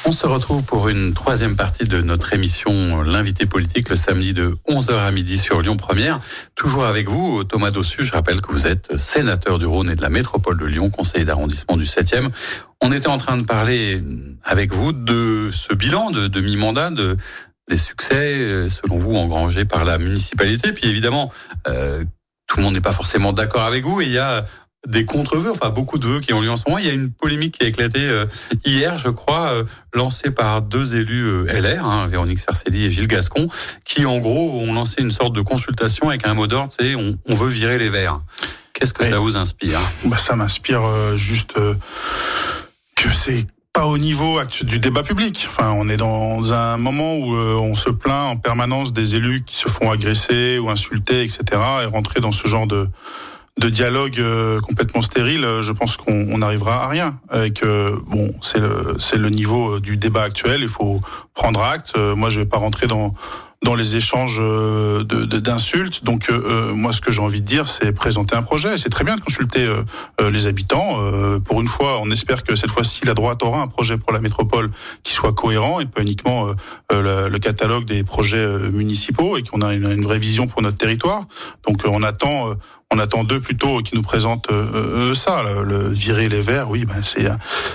[0.04, 4.56] On se retrouve pour une troisième partie de notre émission L'invité politique le samedi de
[4.68, 6.20] 11h à midi sur Lyon Première.
[6.56, 8.04] Toujours avec vous, Thomas Dossu.
[8.04, 11.24] Je rappelle que vous êtes sénateur du Rhône et de la métropole de Lyon, conseiller
[11.24, 12.30] d'arrondissement du 7e.
[12.82, 14.02] On était en train de parler
[14.44, 17.16] avec vous de ce bilan de demi-mandat de
[17.70, 20.72] des succès, euh, selon vous, engrangés par la municipalité.
[20.74, 21.32] Puis évidemment,
[21.68, 22.04] euh,
[22.48, 24.02] tout le monde n'est pas forcément d'accord avec vous.
[24.02, 24.46] Et il y a
[24.88, 26.80] des contre-vœux, enfin beaucoup de vœux qui ont lieu en ce moment.
[26.80, 28.26] Il y a une polémique qui a éclaté euh,
[28.66, 29.54] hier, je crois,
[29.94, 33.48] lancée par deux élus LR, hein, Véronique Cercelli et Gilles Gascon,
[33.86, 37.18] qui en gros ont lancé une sorte de consultation avec un mot d'ordre, c'est on,
[37.28, 38.22] on, veut virer les verts.
[38.74, 39.80] Qu'est-ce que ça vous inspire?
[40.06, 40.82] Bah, Ça m'inspire
[41.16, 41.54] juste
[42.96, 45.48] que c'est pas au niveau du débat public.
[45.48, 49.44] Enfin, on est dans un moment où euh, on se plaint en permanence des élus
[49.46, 51.62] qui se font agresser ou insulter, etc.
[51.84, 52.88] Et rentrer dans ce genre de
[53.58, 57.20] de dialogue euh, complètement stérile, euh, je pense qu'on n'arrivera à rien.
[57.30, 60.62] Avec bon, c'est le c'est le niveau du débat actuel.
[60.62, 61.00] Il faut
[61.34, 61.96] prendre acte.
[61.98, 63.14] moi, je vais pas rentrer dans
[63.64, 66.04] dans les échanges euh, d'insultes.
[66.04, 68.78] Donc euh, euh, moi, ce que j'ai envie de dire, c'est présenter un projet.
[68.78, 69.68] C'est très bien de consulter
[70.32, 70.98] les habitants.
[71.46, 74.20] pour une fois, on espère que cette fois-ci, la droite aura un projet pour la
[74.20, 74.70] métropole
[75.04, 76.48] qui soit cohérent et pas uniquement
[76.92, 80.78] le, le, catalogue des projets municipaux et qu'on a une, une, vraie vision pour notre
[80.78, 81.24] territoire.
[81.68, 82.56] Donc on attend
[82.92, 86.70] on attend d'eux plutôt qui nous présentent euh, euh, ça, le, virer les verts.
[86.70, 87.28] Oui, ben c'est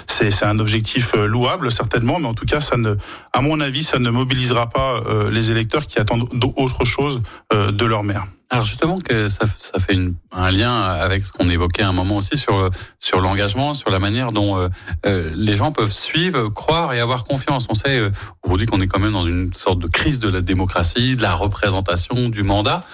[0.06, 2.94] c'est un objectif euh, louable certainement, mais en tout cas, ça ne,
[3.32, 8.02] à mon avis, ça ne mobilisera pas les électeurs qui attendent autre chose de leur
[8.02, 8.26] maire.
[8.48, 11.92] Alors justement que ça, ça fait une, un lien avec ce qu'on évoquait à un
[11.92, 14.68] moment aussi sur sur l'engagement, sur la manière dont euh,
[15.04, 17.66] euh, les gens peuvent suivre, croire et avoir confiance.
[17.68, 18.10] On sait euh,
[18.44, 21.34] aujourd'hui qu'on est quand même dans une sorte de crise de la démocratie, de la
[21.34, 22.84] représentation, du mandat,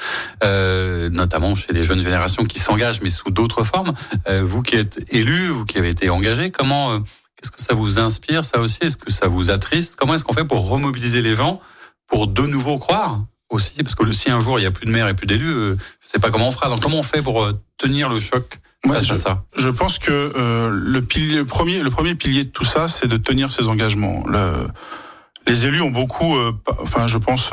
[0.42, 3.92] euh, notamment chez les jeunes générations qui s'engagent mais sous d'autres formes.
[4.42, 6.98] vous qui êtes élu, vous qui avez été engagé, comment
[7.36, 8.78] qu'est-ce que ça vous inspire ça aussi?
[8.80, 9.96] Est-ce que ça vous attriste?
[9.96, 11.60] Comment est-ce qu'on fait pour remobiliser les gens
[12.06, 13.20] pour de nouveau croire?
[13.52, 15.48] Aussi Parce que si un jour il n'y a plus de maire et plus d'élus,
[15.48, 16.68] euh, je ne sais pas comment on fera.
[16.68, 19.44] Donc comment on fait pour euh, tenir le choc face je, à ça?
[19.56, 23.08] Je pense que euh, le, pilier, le, premier, le premier pilier de tout ça, c'est
[23.08, 24.24] de tenir ses engagements.
[24.26, 24.52] Le,
[25.46, 26.36] les élus ont beaucoup,
[26.80, 27.50] enfin je pense,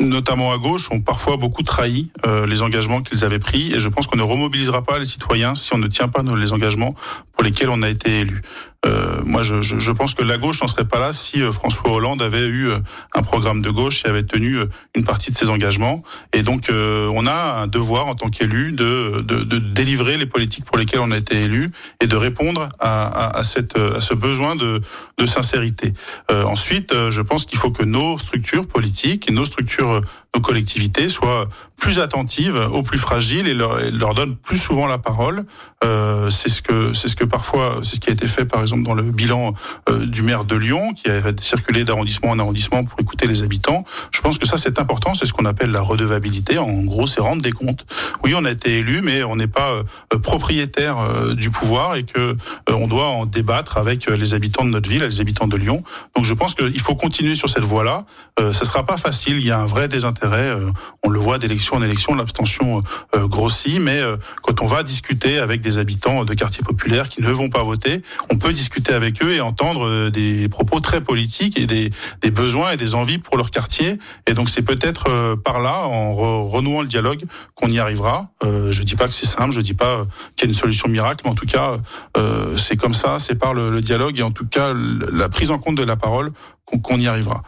[0.00, 2.08] notamment à gauche, ont parfois beaucoup trahi
[2.46, 3.72] les engagements qu'ils avaient pris.
[3.72, 6.52] Et je pense qu'on ne remobilisera pas les citoyens si on ne tient pas les
[6.52, 6.94] engagements
[7.32, 8.42] pour lesquels on a été élu.
[8.84, 11.92] Euh, moi, je, je, pense que la gauche n'en serait pas là si euh, François
[11.92, 12.78] Hollande avait eu euh,
[13.14, 14.58] un programme de gauche et avait tenu
[14.94, 16.02] une partie de ses engagements.
[16.32, 20.64] Et donc, on a un devoir en tant qu'élu de, de, de, délivrer les politiques
[20.64, 21.70] pour lesquelles on a été élu
[22.00, 24.80] et de répondre à, à, à, cette, à ce besoin de,
[25.18, 25.94] de sincérité.
[26.30, 30.02] ensuite, je pense qu'il faut que nos structures politiques et nos structures
[30.34, 34.98] nos collectivités soient plus attentives aux plus fragiles et leur, leur donnent plus souvent la
[34.98, 35.44] parole.
[35.82, 38.62] Euh, c'est ce que c'est ce que parfois c'est ce qui a été fait par
[38.62, 39.52] exemple dans le bilan
[39.90, 43.84] euh, du maire de Lyon qui a circulé d'arrondissement en arrondissement pour écouter les habitants.
[44.12, 46.58] Je pense que ça c'est important, c'est ce qu'on appelle la redevabilité.
[46.58, 47.84] En gros, c'est rendre des comptes.
[48.22, 52.04] Oui, on a été élu, mais on n'est pas euh, propriétaire euh, du pouvoir et
[52.04, 52.36] que
[52.70, 55.82] on doit en débattre avec les habitants de notre ville, les habitants de Lyon.
[56.16, 58.04] Donc je pense qu'il faut continuer sur cette voie-là.
[58.38, 59.36] Ça sera pas facile.
[59.36, 60.56] Il y a un vrai désintérêt
[61.04, 64.00] on le voit d'élection en élection, l'abstention euh, euh, grossit, mais
[64.42, 68.02] quand on va discuter avec des habitants de quartiers populaires qui ne vont pas voter,
[68.30, 71.90] on peut discuter avec eux et entendre des propos très politiques et des,
[72.30, 73.98] besoins et des envies pour leur quartier.
[74.26, 76.14] Et donc c'est peut-être par là, en
[76.48, 78.30] renouant le dialogue, qu'on y arrivera.
[78.42, 80.06] je dis pas que c'est simple, je dis pas
[80.36, 81.78] qu'il y a une solution miracle, mais en tout cas,
[82.56, 85.76] c'est comme ça, c'est par le, dialogue et en tout cas la prise en compte
[85.76, 86.32] de la parole
[86.64, 87.42] qu'on y arrivera.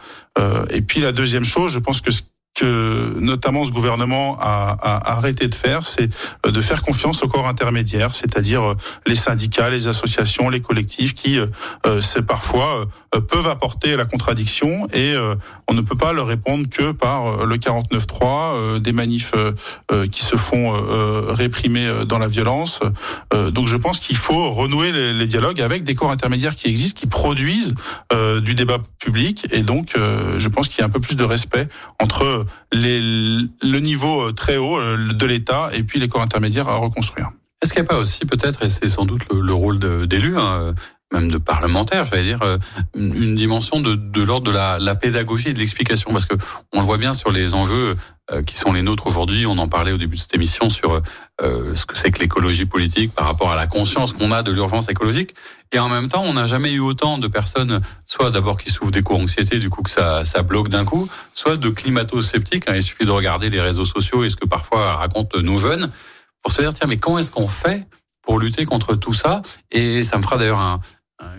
[0.69, 2.21] et puis la deuxième chose, je pense que ce
[2.57, 6.09] que notamment ce gouvernement a, a, arrêté de faire, c'est
[6.45, 11.13] euh, de faire confiance au corps intermédiaire, c'est-à-dire euh, les syndicats, les associations, les collectifs
[11.13, 12.85] qui, euh, c'est parfois
[13.29, 15.15] peuvent apporter la contradiction et
[15.67, 19.33] on ne peut pas leur répondre que par le 49-3, des manifs
[20.11, 20.73] qui se font
[21.29, 22.79] réprimer dans la violence.
[23.51, 26.99] donc je pense qu'il faut renouer les, les, dialogues avec des corps intermédiaires qui existent,
[26.99, 27.75] qui produisent
[28.41, 29.95] du débat public et donc
[30.37, 31.67] je pense qu'il y a un peu plus de respect
[32.01, 36.77] entre le niveau euh, très haut euh, de l'État et puis les corps intermédiaires à
[36.77, 37.31] reconstruire.
[37.61, 40.75] Est-ce qu'il n'y a pas aussi peut-être, et c'est sans doute le, rôle d'élu, hein,
[41.13, 42.57] même de parlementaire, j'allais dire, euh,
[42.95, 46.35] une dimension de, de l'ordre de la, la, pédagogie et de l'explication, parce que
[46.73, 47.95] on le voit bien sur les enjeux
[48.33, 49.45] euh, qui sont les nôtres aujourd'hui.
[49.45, 51.01] On en parlait au début de cette émission sur
[51.41, 54.51] euh, ce que c'est que l'écologie politique par rapport à la conscience qu'on a de
[54.51, 55.33] l'urgence écologique.
[55.71, 58.91] Et en même temps, on n'a jamais eu autant de personnes, soit d'abord qui souffrent
[58.91, 62.65] d'éco-anxiété, du coup que ça, ça bloque d'un coup, soit de climato-sceptiques.
[62.67, 62.73] Hein.
[62.75, 65.89] Il suffit de regarder les réseaux sociaux et ce que parfois racontent nos jeunes
[66.43, 67.87] pour se dire tiens mais comment est-ce qu'on fait
[68.23, 69.41] pour lutter contre tout ça?
[69.71, 70.81] Et ça me fera d'ailleurs un,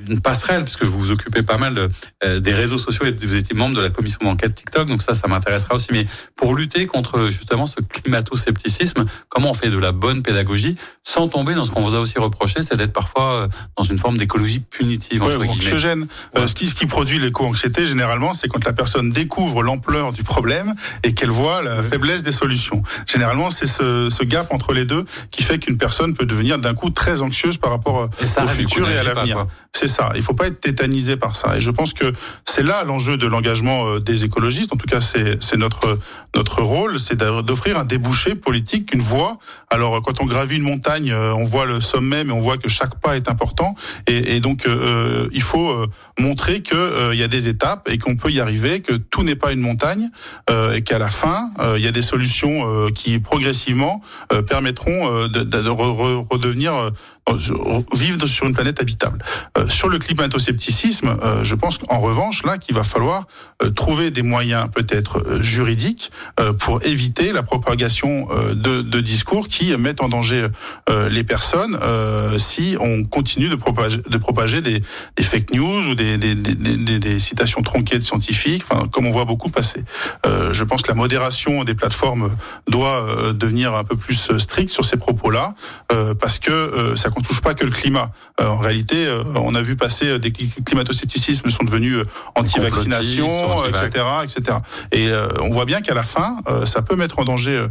[0.08, 1.88] une passerelle, puisque vous vous occupez pas mal
[2.24, 5.14] euh, des réseaux sociaux et vous étiez membre de la commission d'enquête TikTok, donc ça,
[5.14, 5.88] ça m'intéressera aussi.
[5.92, 11.28] Mais pour lutter contre justement ce climato-scepticisme, comment on fait de la bonne pédagogie sans
[11.28, 14.18] tomber dans ce qu'on vous a aussi reproché, c'est d'être parfois euh, dans une forme
[14.18, 15.22] d'écologie punitive.
[15.22, 16.06] Ouais, anxiogène.
[16.36, 20.24] Euh, ce, qui, ce qui produit l'éco-anxiété, généralement, c'est quand la personne découvre l'ampleur du
[20.24, 22.82] problème et qu'elle voit la faiblesse des solutions.
[23.06, 26.74] Généralement, c'est ce, ce, gap entre les deux qui fait qu'une personne peut devenir d'un
[26.74, 29.46] coup très anxieuse par rapport au futur et à l'avenir.
[29.72, 30.10] C'est ça.
[30.16, 31.56] Il faut pas être tétanisé par ça.
[31.56, 32.12] Et je pense que
[32.44, 34.72] c'est là l'enjeu de l'engagement euh, des écologistes.
[34.72, 35.98] En tout cas, c'est notre
[36.34, 39.38] notre rôle, c'est d'offrir un débouché politique, une voie.
[39.70, 42.68] Alors, quand on gravit une montagne, euh, on voit le sommet, mais on voit que
[42.68, 43.74] chaque pas est important.
[44.06, 45.72] Et, donc, euh, il faut
[46.18, 49.36] montrer que il y a des étapes et qu'on peut y arriver, que tout n'est
[49.36, 50.10] pas une montagne,
[50.74, 54.00] et qu'à la fin, il y a des solutions qui progressivement
[54.48, 56.72] permettront de, de, redevenir
[57.92, 59.18] vivre sur une planète habitable.
[59.56, 63.26] Euh, sur le climato-scepticisme, euh, je pense qu'en revanche, là, qu'il va falloir
[63.62, 66.10] euh, trouver des moyens peut-être juridiques
[66.58, 70.46] pour éviter la propagation de, de, discours qui mettent en danger
[71.10, 71.78] les personnes
[72.36, 74.80] si on continue de propager, de propager des,
[75.16, 79.50] des fake news ou des, des, des, citations tronquées de scientifiques, comme on voit beaucoup
[79.50, 79.84] passer.
[80.24, 82.30] je pense que la modération des plateformes
[82.68, 85.54] doit devenir un peu plus stricte sur ces propos-là,
[86.20, 88.10] parce que ça ne touche pas que le climat.
[88.38, 92.04] en réalité, on a vu passer euh, des climato-scepticismes sont devenus euh,
[92.34, 94.58] anti-vaccination, etc., etc.
[94.92, 97.66] Et euh, on voit bien qu'à la fin, ça peut mettre en danger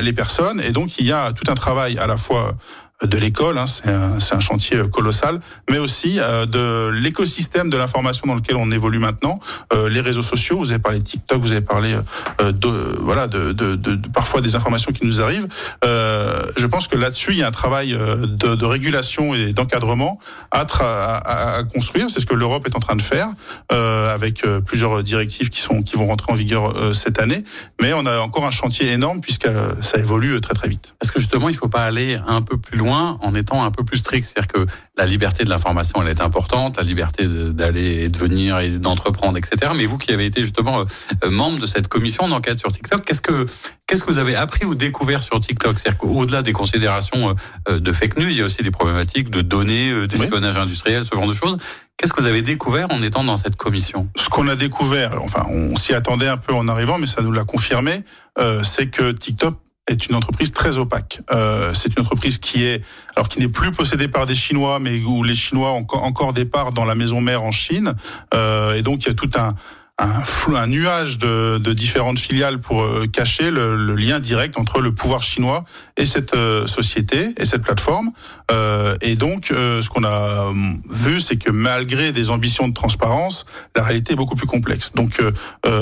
[0.00, 0.60] les personnes.
[0.60, 2.54] Et donc, il y a tout un travail à la fois
[3.02, 8.26] de l'école, hein, c'est un, un, chantier colossal, mais aussi euh, de l'écosystème de l'information
[8.26, 9.38] dans lequel on évolue maintenant,
[9.72, 10.58] euh, les réseaux sociaux.
[10.58, 11.94] Vous avez parlé de TikTok, vous avez parlé
[12.40, 12.68] euh, de
[13.00, 15.48] voilà de, de, de, parfois des informations qui nous arrivent.
[15.82, 20.18] je pense que là-dessus il y a un travail de, de régulation et d'encadrement
[20.50, 22.10] à, à, à, construire.
[22.10, 23.28] C'est ce que l'Europe est en train de faire
[23.70, 27.44] avec plusieurs directives qui sont qui vont rentrer en vigueur cette année.
[27.80, 29.48] Mais on a encore un chantier énorme puisque
[29.80, 30.94] ça évolue très très vite.
[31.02, 33.70] Est-ce que justement il ne faut pas aller un peu plus loin en étant un
[33.70, 34.26] peu plus strict.
[34.26, 38.58] C'est-à-dire que la liberté de l'information, elle est importante, la liberté d'aller et de venir
[38.58, 39.72] et d'entreprendre, etc.
[39.76, 43.22] Mais vous qui avez été justement euh, membre de cette commission d'enquête sur TikTok, qu'est-ce
[43.22, 43.46] que
[43.86, 45.78] qu'est-ce que vous avez appris ou découvert sur TikTok?
[45.78, 47.34] C'est-à-dire qu'au-delà des considérations
[47.68, 51.26] de fake news, il y a aussi des problématiques de données, d'espionnage industriel, ce genre
[51.26, 51.58] de choses.
[52.00, 54.08] Qu'est-ce que vous avez découvert en étant dans cette commission?
[54.16, 57.30] Ce qu'on a découvert, enfin, on s'y attendait un peu en arrivant, mais ça nous
[57.30, 58.04] l'a confirmé,
[58.38, 59.54] euh, c'est que TikTok
[59.92, 61.20] est une entreprise très opaque.
[61.32, 62.82] Euh, c'est une entreprise qui est,
[63.16, 66.44] alors qui n'est plus possédée par des Chinois, mais où les Chinois ont encore des
[66.44, 67.94] parts dans la maison mère en Chine.
[68.34, 69.54] Euh, et donc il y a tout un
[70.00, 74.92] un, nuage de, de, différentes filiales pour euh, cacher le, le, lien direct entre le
[74.92, 75.64] pouvoir chinois
[75.96, 78.10] et cette euh, société et cette plateforme.
[78.50, 82.74] Euh, et donc, euh, ce qu'on a hum, vu, c'est que malgré des ambitions de
[82.74, 83.44] transparence,
[83.76, 84.92] la réalité est beaucoup plus complexe.
[84.92, 85.20] Donc,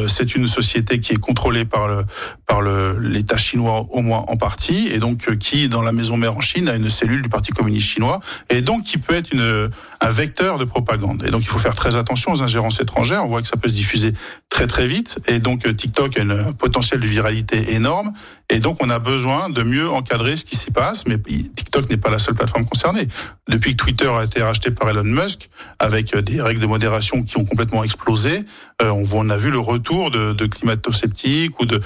[0.09, 2.05] c'est une société qui est contrôlée par le
[2.47, 6.41] par l'État chinois au moins en partie, et donc qui, dans la maison mère en
[6.41, 9.69] Chine, a une cellule du Parti communiste chinois, et donc qui peut être une
[10.01, 11.25] un vecteur de propagande.
[11.27, 13.25] Et donc, il faut faire très attention aux ingérences étrangères.
[13.25, 14.08] On voit que ça peut se diffuser
[14.49, 15.19] très très vite.
[15.29, 18.13] Et donc, euh, TikTok a un potentiel de viralité énorme.
[18.51, 21.07] Et donc, on a besoin de mieux encadrer ce qui s'y passe.
[21.07, 23.07] Mais TikTok n'est pas la seule plateforme concernée.
[23.49, 25.49] Depuis que Twitter a été racheté par Elon Musk,
[25.79, 28.45] avec euh, des règles de modération qui ont complètement explosé,
[28.83, 31.81] euh, on, a vu le retour de, de climato-sceptiques ou de,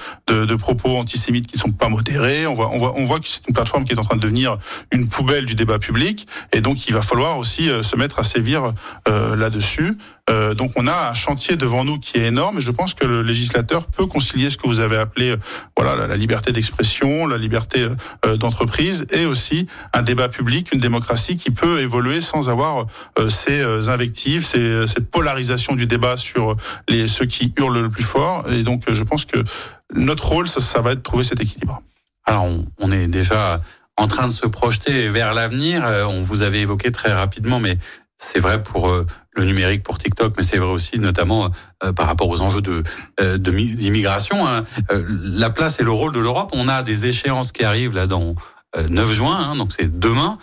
[0.55, 2.47] propos antisémites qui ne sont pas modérés.
[2.47, 4.57] On voit, on que c'est une plateforme qui est en train de devenir
[4.93, 6.27] une poubelle du débat public.
[6.53, 8.73] Et donc, il va falloir aussi se mettre à sévir
[9.07, 9.97] là-dessus.
[10.31, 13.05] Euh, donc on a un chantier devant nous qui est énorme et je pense que
[13.05, 15.37] le législateur peut concilier ce que vous avez appelé euh,
[15.77, 17.89] voilà la, liberté d'expression, la liberté
[18.25, 22.87] euh, d'entreprise et aussi un débat public, une démocratie qui peut évoluer sans avoir
[23.29, 26.57] ces invectives, cette polarisation du débat sur
[26.89, 28.45] les ceux qui hurlent le plus fort.
[28.51, 29.39] Et donc je pense que
[29.95, 31.83] notre rôle, ça, va être de trouver cet équilibre.
[32.25, 33.61] Alors on, on est déjà
[33.97, 35.83] en train de se projeter vers l'avenir.
[36.09, 37.79] On vous avait évoqué très rapidement, mais
[38.19, 38.93] c'est vrai pour
[39.35, 41.51] le numérique, pour TikTok, mais c'est vrai aussi notamment
[41.85, 42.83] euh, par rapport aux enjeux de
[43.21, 44.47] euh, d'immigration.
[44.47, 44.65] Hein.
[44.91, 46.51] la place et le rôle de l'Europe.
[46.53, 48.35] On a des échéances qui arrivent là dans
[48.89, 50.39] 9 juin, hein, donc c'est demain.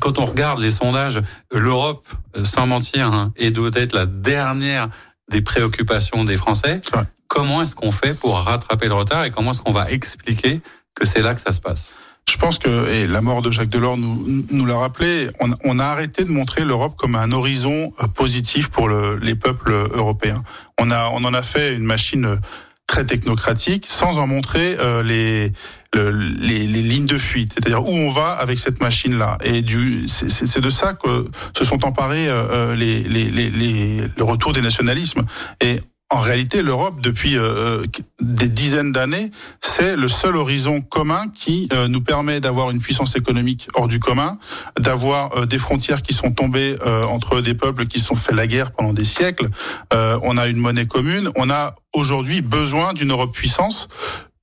[0.00, 1.20] quand on regarde les sondages,
[1.52, 2.04] l'Europe,
[2.42, 4.88] sans mentir, hein, est doit être la dernière
[5.30, 6.80] des préoccupations des Français.
[7.28, 10.60] Comment est-ce qu'on fait pour rattraper le retard et comment est-ce qu'on va expliquer
[10.94, 11.98] que c'est là que ça se passe?
[12.28, 15.28] Je pense que et la mort de Jacques Delors nous, nous l'a rappelé.
[15.40, 19.34] On, on, a arrêté de montrer l'Europe comme un horizon euh, positif pour le, les
[19.34, 20.42] peuples européens.
[20.78, 22.38] On a, on en a fait une machine
[22.86, 25.52] très technocratique sans en montrer euh, les,
[25.94, 29.38] les, les, lignes de fuite, c'est-à-dire où on va avec cette machine-là.
[29.42, 34.52] Et du, c'est de ça que se sont emparés euh, les, les, les, le retour
[34.52, 35.22] des nationalismes.
[35.60, 37.84] Et en réalité, l'Europe, depuis euh,
[38.20, 43.16] des dizaines d'années, c'est le seul horizon commun qui euh, nous permet d'avoir une puissance
[43.16, 44.38] économique hors du commun,
[44.78, 46.76] d'avoir euh, des frontières qui sont tombées
[47.08, 49.48] entre des peuples qui se sont fait la guerre pendant des siècles.
[49.92, 51.30] on a une monnaie commune.
[51.36, 53.88] On a aujourd'hui besoin d'une Europe puissance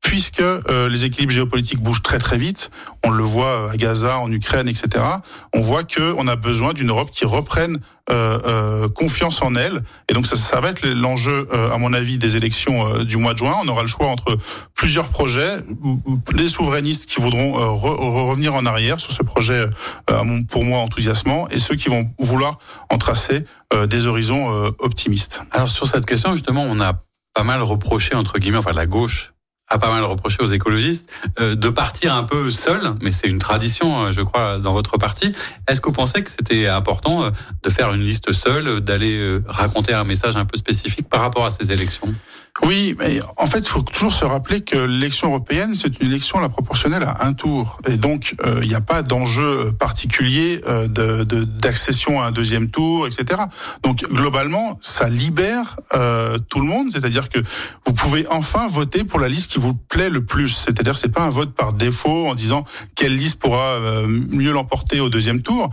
[0.03, 2.69] puisque euh, les équilibres géopolitiques bougent très très vite.
[3.03, 5.03] On le voit à Gaza, en Ukraine, etc.
[5.55, 7.77] On voit que on a besoin d'une Europe qui reprenne
[8.09, 9.81] euh, euh, confiance en elle.
[10.09, 13.39] Et donc ça, ça va être l'enjeu, à mon avis, des élections du mois de
[13.39, 13.55] juin.
[13.63, 14.37] On aura le choix entre
[14.75, 15.57] plusieurs projets,
[16.33, 19.65] des souverainistes qui voudront revenir en arrière sur ce projet,
[20.49, 22.57] pour moi enthousiasmant, et ceux qui vont vouloir
[22.89, 23.45] en tracer
[23.87, 25.41] des horizons optimistes.
[25.51, 29.32] Alors sur cette question, justement, on a pas mal reproché entre guillemets, enfin la gauche
[29.73, 33.39] a pas mal reproché aux écologistes euh, de partir un peu seul, mais c'est une
[33.39, 35.33] tradition, euh, je crois, dans votre parti.
[35.67, 37.31] Est-ce que vous pensez que c'était important euh,
[37.63, 41.49] de faire une liste seule, d'aller raconter un message un peu spécifique par rapport à
[41.49, 42.13] ces élections?
[42.61, 46.37] Oui, mais en fait, il faut toujours se rappeler que l'élection européenne, c'est une élection
[46.37, 47.79] à la proportionnelle à un tour.
[47.87, 53.41] Et donc, il n'y a pas d'enjeu particulier d'accession de, à un deuxième tour, etc.
[53.81, 55.79] Donc, globalement, ça libère
[56.49, 56.91] tout le monde.
[56.91, 57.39] C'est-à-dire que
[57.87, 60.49] vous pouvez enfin voter pour la liste qui vous plaît le plus.
[60.49, 62.63] C'est-à-dire c'est pas un vote par défaut en disant
[62.95, 65.69] quelle liste pourra euh, mieux l'emporter au deuxième tour.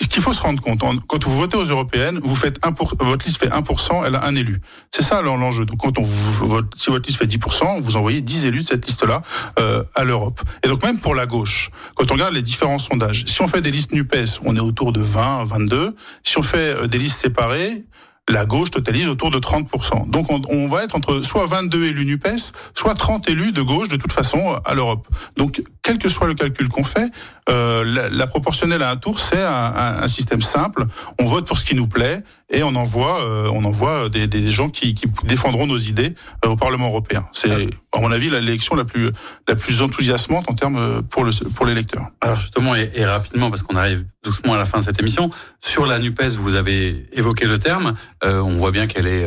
[0.00, 2.94] Ce qu'il faut se rendre compte, quand vous votez aux européennes, vous faites un pour,
[3.00, 4.60] votre liste fait 1%, elle a un élu.
[4.90, 5.64] C'est ça l'enjeu.
[5.64, 8.86] Donc quand on vote, si votre liste fait 10%, vous envoyez 10 élus de cette
[8.86, 9.22] liste-là
[9.58, 10.40] euh, à l'Europe.
[10.62, 13.62] Et donc même pour la gauche, quand on regarde les différents sondages, si on fait
[13.62, 15.96] des listes NUPES, on est autour de 20, 22.
[16.22, 17.86] Si on fait euh, des listes séparées,
[18.28, 20.10] la gauche totalise autour de 30%.
[20.10, 23.96] Donc on, va être entre soit 22 élus NUPES, soit 30 élus de gauche de
[23.96, 25.06] toute façon à l'Europe.
[25.36, 27.12] Donc quel que soit le calcul qu'on fait,
[27.48, 30.84] euh, la, la, proportionnelle à un tour, c'est un, un, un, système simple.
[31.20, 34.50] On vote pour ce qui nous plaît et on envoie, euh, on envoie des, des
[34.50, 37.24] gens qui, qui, défendront nos idées euh, au Parlement européen.
[37.32, 39.12] C'est, à mon avis, l'élection la plus,
[39.46, 42.02] la plus enthousiasmante en termes pour le pour l'électeur.
[42.20, 45.30] Alors justement et, et rapidement parce qu'on arrive doucement à la fin de cette émission
[45.60, 47.94] sur la Nupes, vous avez évoqué le terme.
[48.24, 49.24] on voit bien qu'elle est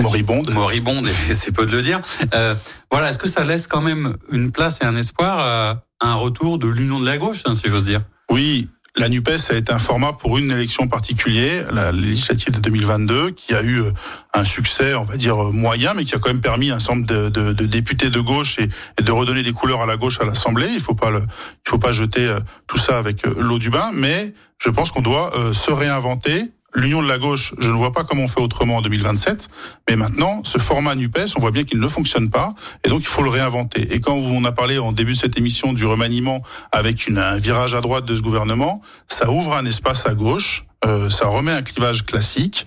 [0.00, 2.00] moribonde, moribonde et c'est peu de le dire.
[2.92, 5.47] voilà, est-ce que ça laisse quand même une place et un espoir
[6.00, 8.02] un retour de l'union de la gauche, hein, si j'ose dire.
[8.30, 8.68] Oui,
[8.98, 13.54] la NUPES a été un format pour une élection particulière, la législative de 2022, qui
[13.54, 13.92] a eu euh,
[14.34, 16.94] un succès, on va dire, euh, moyen, mais qui a quand même permis à un
[16.94, 18.68] nombre de, de, députés de gauche et,
[19.02, 20.68] de redonner des couleurs à la gauche à l'Assemblée.
[20.72, 20.96] Il faut
[21.66, 25.32] faut pas jeter euh, tout ça avec l'eau du bain, mais je pense qu'on doit
[25.52, 28.82] se réinventer L'union de la gauche, je ne vois pas comment on fait autrement en
[28.82, 29.48] 2027.
[29.90, 32.54] Mais maintenant, ce format NUPES, on voit bien qu'il ne fonctionne pas.
[32.84, 33.92] Et donc, il faut le réinventer.
[33.92, 37.74] Et quand on a parlé en début de cette émission du remaniement avec un virage
[37.74, 40.66] à droite de ce gouvernement, ça ouvre un espace à gauche.
[40.84, 42.64] Euh, ça remet un clivage classique.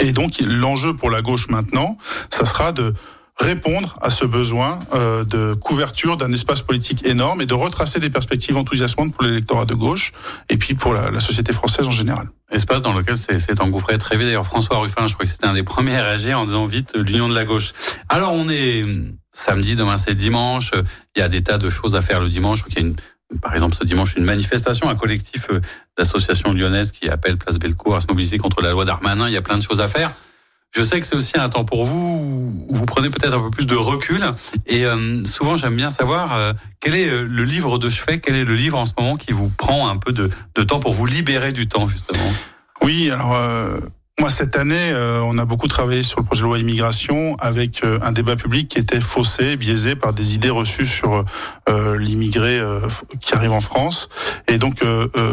[0.00, 1.98] Et donc, l'enjeu pour la gauche maintenant,
[2.30, 2.94] ça sera de
[3.38, 8.10] répondre à ce besoin euh, de couverture d'un espace politique énorme et de retracer des
[8.10, 10.12] perspectives enthousiasmantes pour l'électorat de gauche
[10.48, 12.28] et puis pour la, société française en général.
[12.50, 14.26] Espace dans lequel c'est engouffré très vite.
[14.26, 16.94] D'ailleurs, François Ruffin, je crois que c'était un des premiers à réagir en disant vite
[16.94, 17.72] l'union de la gauche.
[18.08, 18.84] Alors, on est
[19.32, 20.72] samedi, demain c'est dimanche.
[21.16, 22.62] Il y a des tas de choses à faire le dimanche.
[22.68, 22.96] Je y a une
[23.40, 25.60] par exemple, ce dimanche, une manifestation, un collectif euh,
[25.96, 29.28] d'associations lyonnaises qui appelle Place Bellecour à se mobiliser contre la loi Darmanin.
[29.28, 30.12] Il y a plein de choses à faire.
[30.74, 33.50] Je sais que c'est aussi un temps pour vous où vous prenez peut-être un peu
[33.50, 34.24] plus de recul.
[34.66, 38.36] Et euh, souvent, j'aime bien savoir euh, quel est euh, le livre de chevet, quel
[38.36, 40.94] est le livre en ce moment qui vous prend un peu de, de temps pour
[40.94, 42.32] vous libérer du temps, justement?
[42.80, 43.36] Oui, alors
[44.20, 47.82] moi, cette année, euh, on a beaucoup travaillé sur le projet de loi immigration avec
[47.82, 51.24] euh, un débat public qui était faussé, biaisé par des idées reçues sur
[51.68, 52.60] euh, l'immigré
[53.20, 54.10] qui arrive en France.
[54.48, 54.82] Et donc,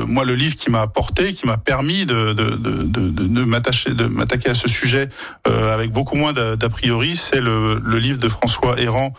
[0.07, 4.49] moi, le livre qui m'a apporté, qui m'a permis de, de, de, de, de m'attaquer
[4.49, 5.09] à ce sujet
[5.45, 9.13] avec beaucoup moins d'a priori, c'est le, le, livre de François Errand,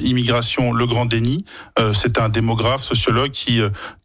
[0.00, 1.44] Immigration, le grand déni.
[1.92, 3.60] c'est un démographe, sociologue qui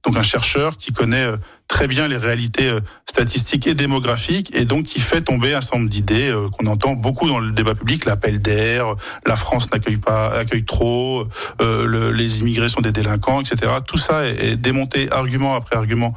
[0.05, 1.28] donc un chercheur qui connaît
[1.68, 5.80] très bien les réalités euh, statistiques et démographiques et donc qui fait tomber un certain
[5.80, 8.95] nombre d'idées euh, qu'on entend beaucoup dans le débat public, l'appel d'air,
[9.26, 11.28] la France n'accueille pas, accueille trop,
[11.61, 13.74] euh, le, les immigrés sont des délinquants, etc.
[13.86, 16.13] Tout ça est, est démonté argument après argument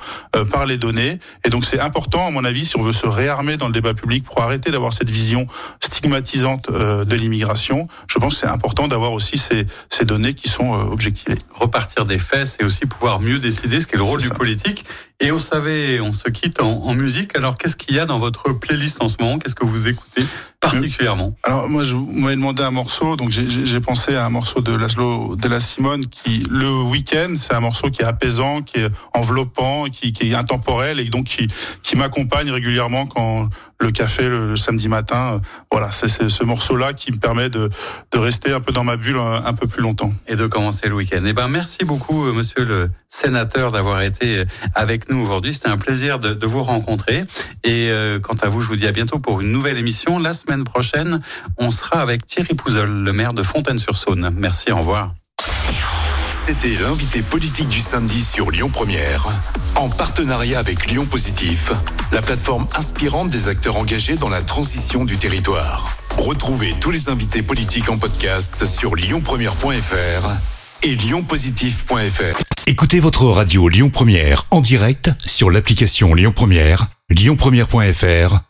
[0.53, 3.57] par les données et donc c'est important à mon avis si on veut se réarmer
[3.57, 5.47] dans le débat public pour arrêter d'avoir cette vision
[5.81, 7.89] stigmatisante de l'immigration.
[8.09, 11.39] Je pense que c'est important d'avoir aussi ces, ces données qui sont objectivées.
[11.53, 14.85] Repartir des faits, c'est aussi pouvoir mieux décider ce qu'est le rôle du politique
[15.21, 17.37] et vous savez, on se quitte en musique.
[17.37, 19.39] Alors, qu'est-ce qu'il y a dans votre playlist en ce moment?
[19.39, 20.23] Qu'est-ce que vous écoutez?
[20.61, 24.73] Particulièrement Alors moi, je m'avais demandé un morceau, donc j'ai pensé à un morceau de
[24.73, 28.89] Laszlo de la Simone qui, le week-end, c'est un morceau qui est apaisant, qui est
[29.15, 31.49] enveloppant, qui, qui est intemporel et donc qui,
[31.83, 33.49] qui m'accompagne régulièrement quand
[33.81, 35.35] le café le, samedi matin.
[35.35, 35.39] Euh,
[35.73, 37.71] voilà, c'est ce morceau-là qui me permet de,
[38.13, 40.13] de rester un peu dans ma bulle un, un peu plus longtemps.
[40.29, 41.23] Et de commencer le week-end.
[41.25, 44.45] Eh ben, merci beaucoup, euh, monsieur le sénateur, d'avoir été euh,
[44.75, 45.53] avec nous aujourd'hui.
[45.53, 47.25] C'était un plaisir de, de, vous rencontrer.
[47.65, 50.19] Et euh, quant à vous, je vous dis à bientôt pour une nouvelle émission.
[50.19, 51.21] La semaine prochaine,
[51.59, 54.31] on sera avec Thierry Pouzol, le maire de Fontaine-sur-Saône.
[54.37, 55.15] Merci, au revoir.
[56.29, 59.29] C'était l'invité politique du samedi sur Lyon Première,
[59.77, 61.71] en partenariat avec Lyon Positif,
[62.11, 65.97] la plateforme inspirante des acteurs engagés dans la transition du territoire.
[66.19, 70.31] Retrouvez tous les invités politiques en podcast sur lyonpremière.fr
[70.83, 72.39] et lyonpositif.fr.
[72.67, 78.50] Écoutez votre radio Lyon Première en direct sur l'application Lyon Première, lyonpremière.fr